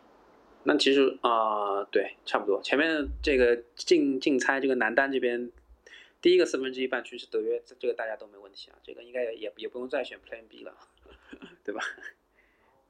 [0.65, 2.61] 那其实啊，对，差不多。
[2.63, 5.51] 前面这个竞竞猜这个男单这边，
[6.21, 10.75] 第一个四分之一半区是德约，这个大家都没问题啊，这个应该也也不用再选 Plan B 了，
[11.65, 11.81] 对吧？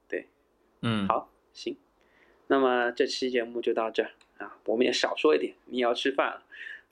[0.07, 0.27] 对，
[0.81, 1.77] 嗯，好，行，
[2.47, 6.43] 那么这期节目就到这儿啊，我们也少说一点，你也要吃饭了，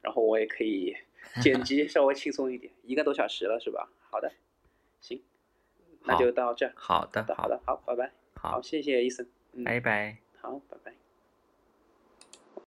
[0.02, 0.96] 然后我也可以。
[1.42, 3.88] 剪辑稍微轻松一点，一个多小时了是吧？
[4.10, 4.30] 好的，
[5.00, 5.22] 行，
[6.04, 6.72] 那就到这。
[6.76, 8.12] 好的，好的，好，拜拜。
[8.36, 9.28] 好，谢谢医生。
[9.66, 10.18] 拜拜。
[10.40, 11.01] 好，拜拜。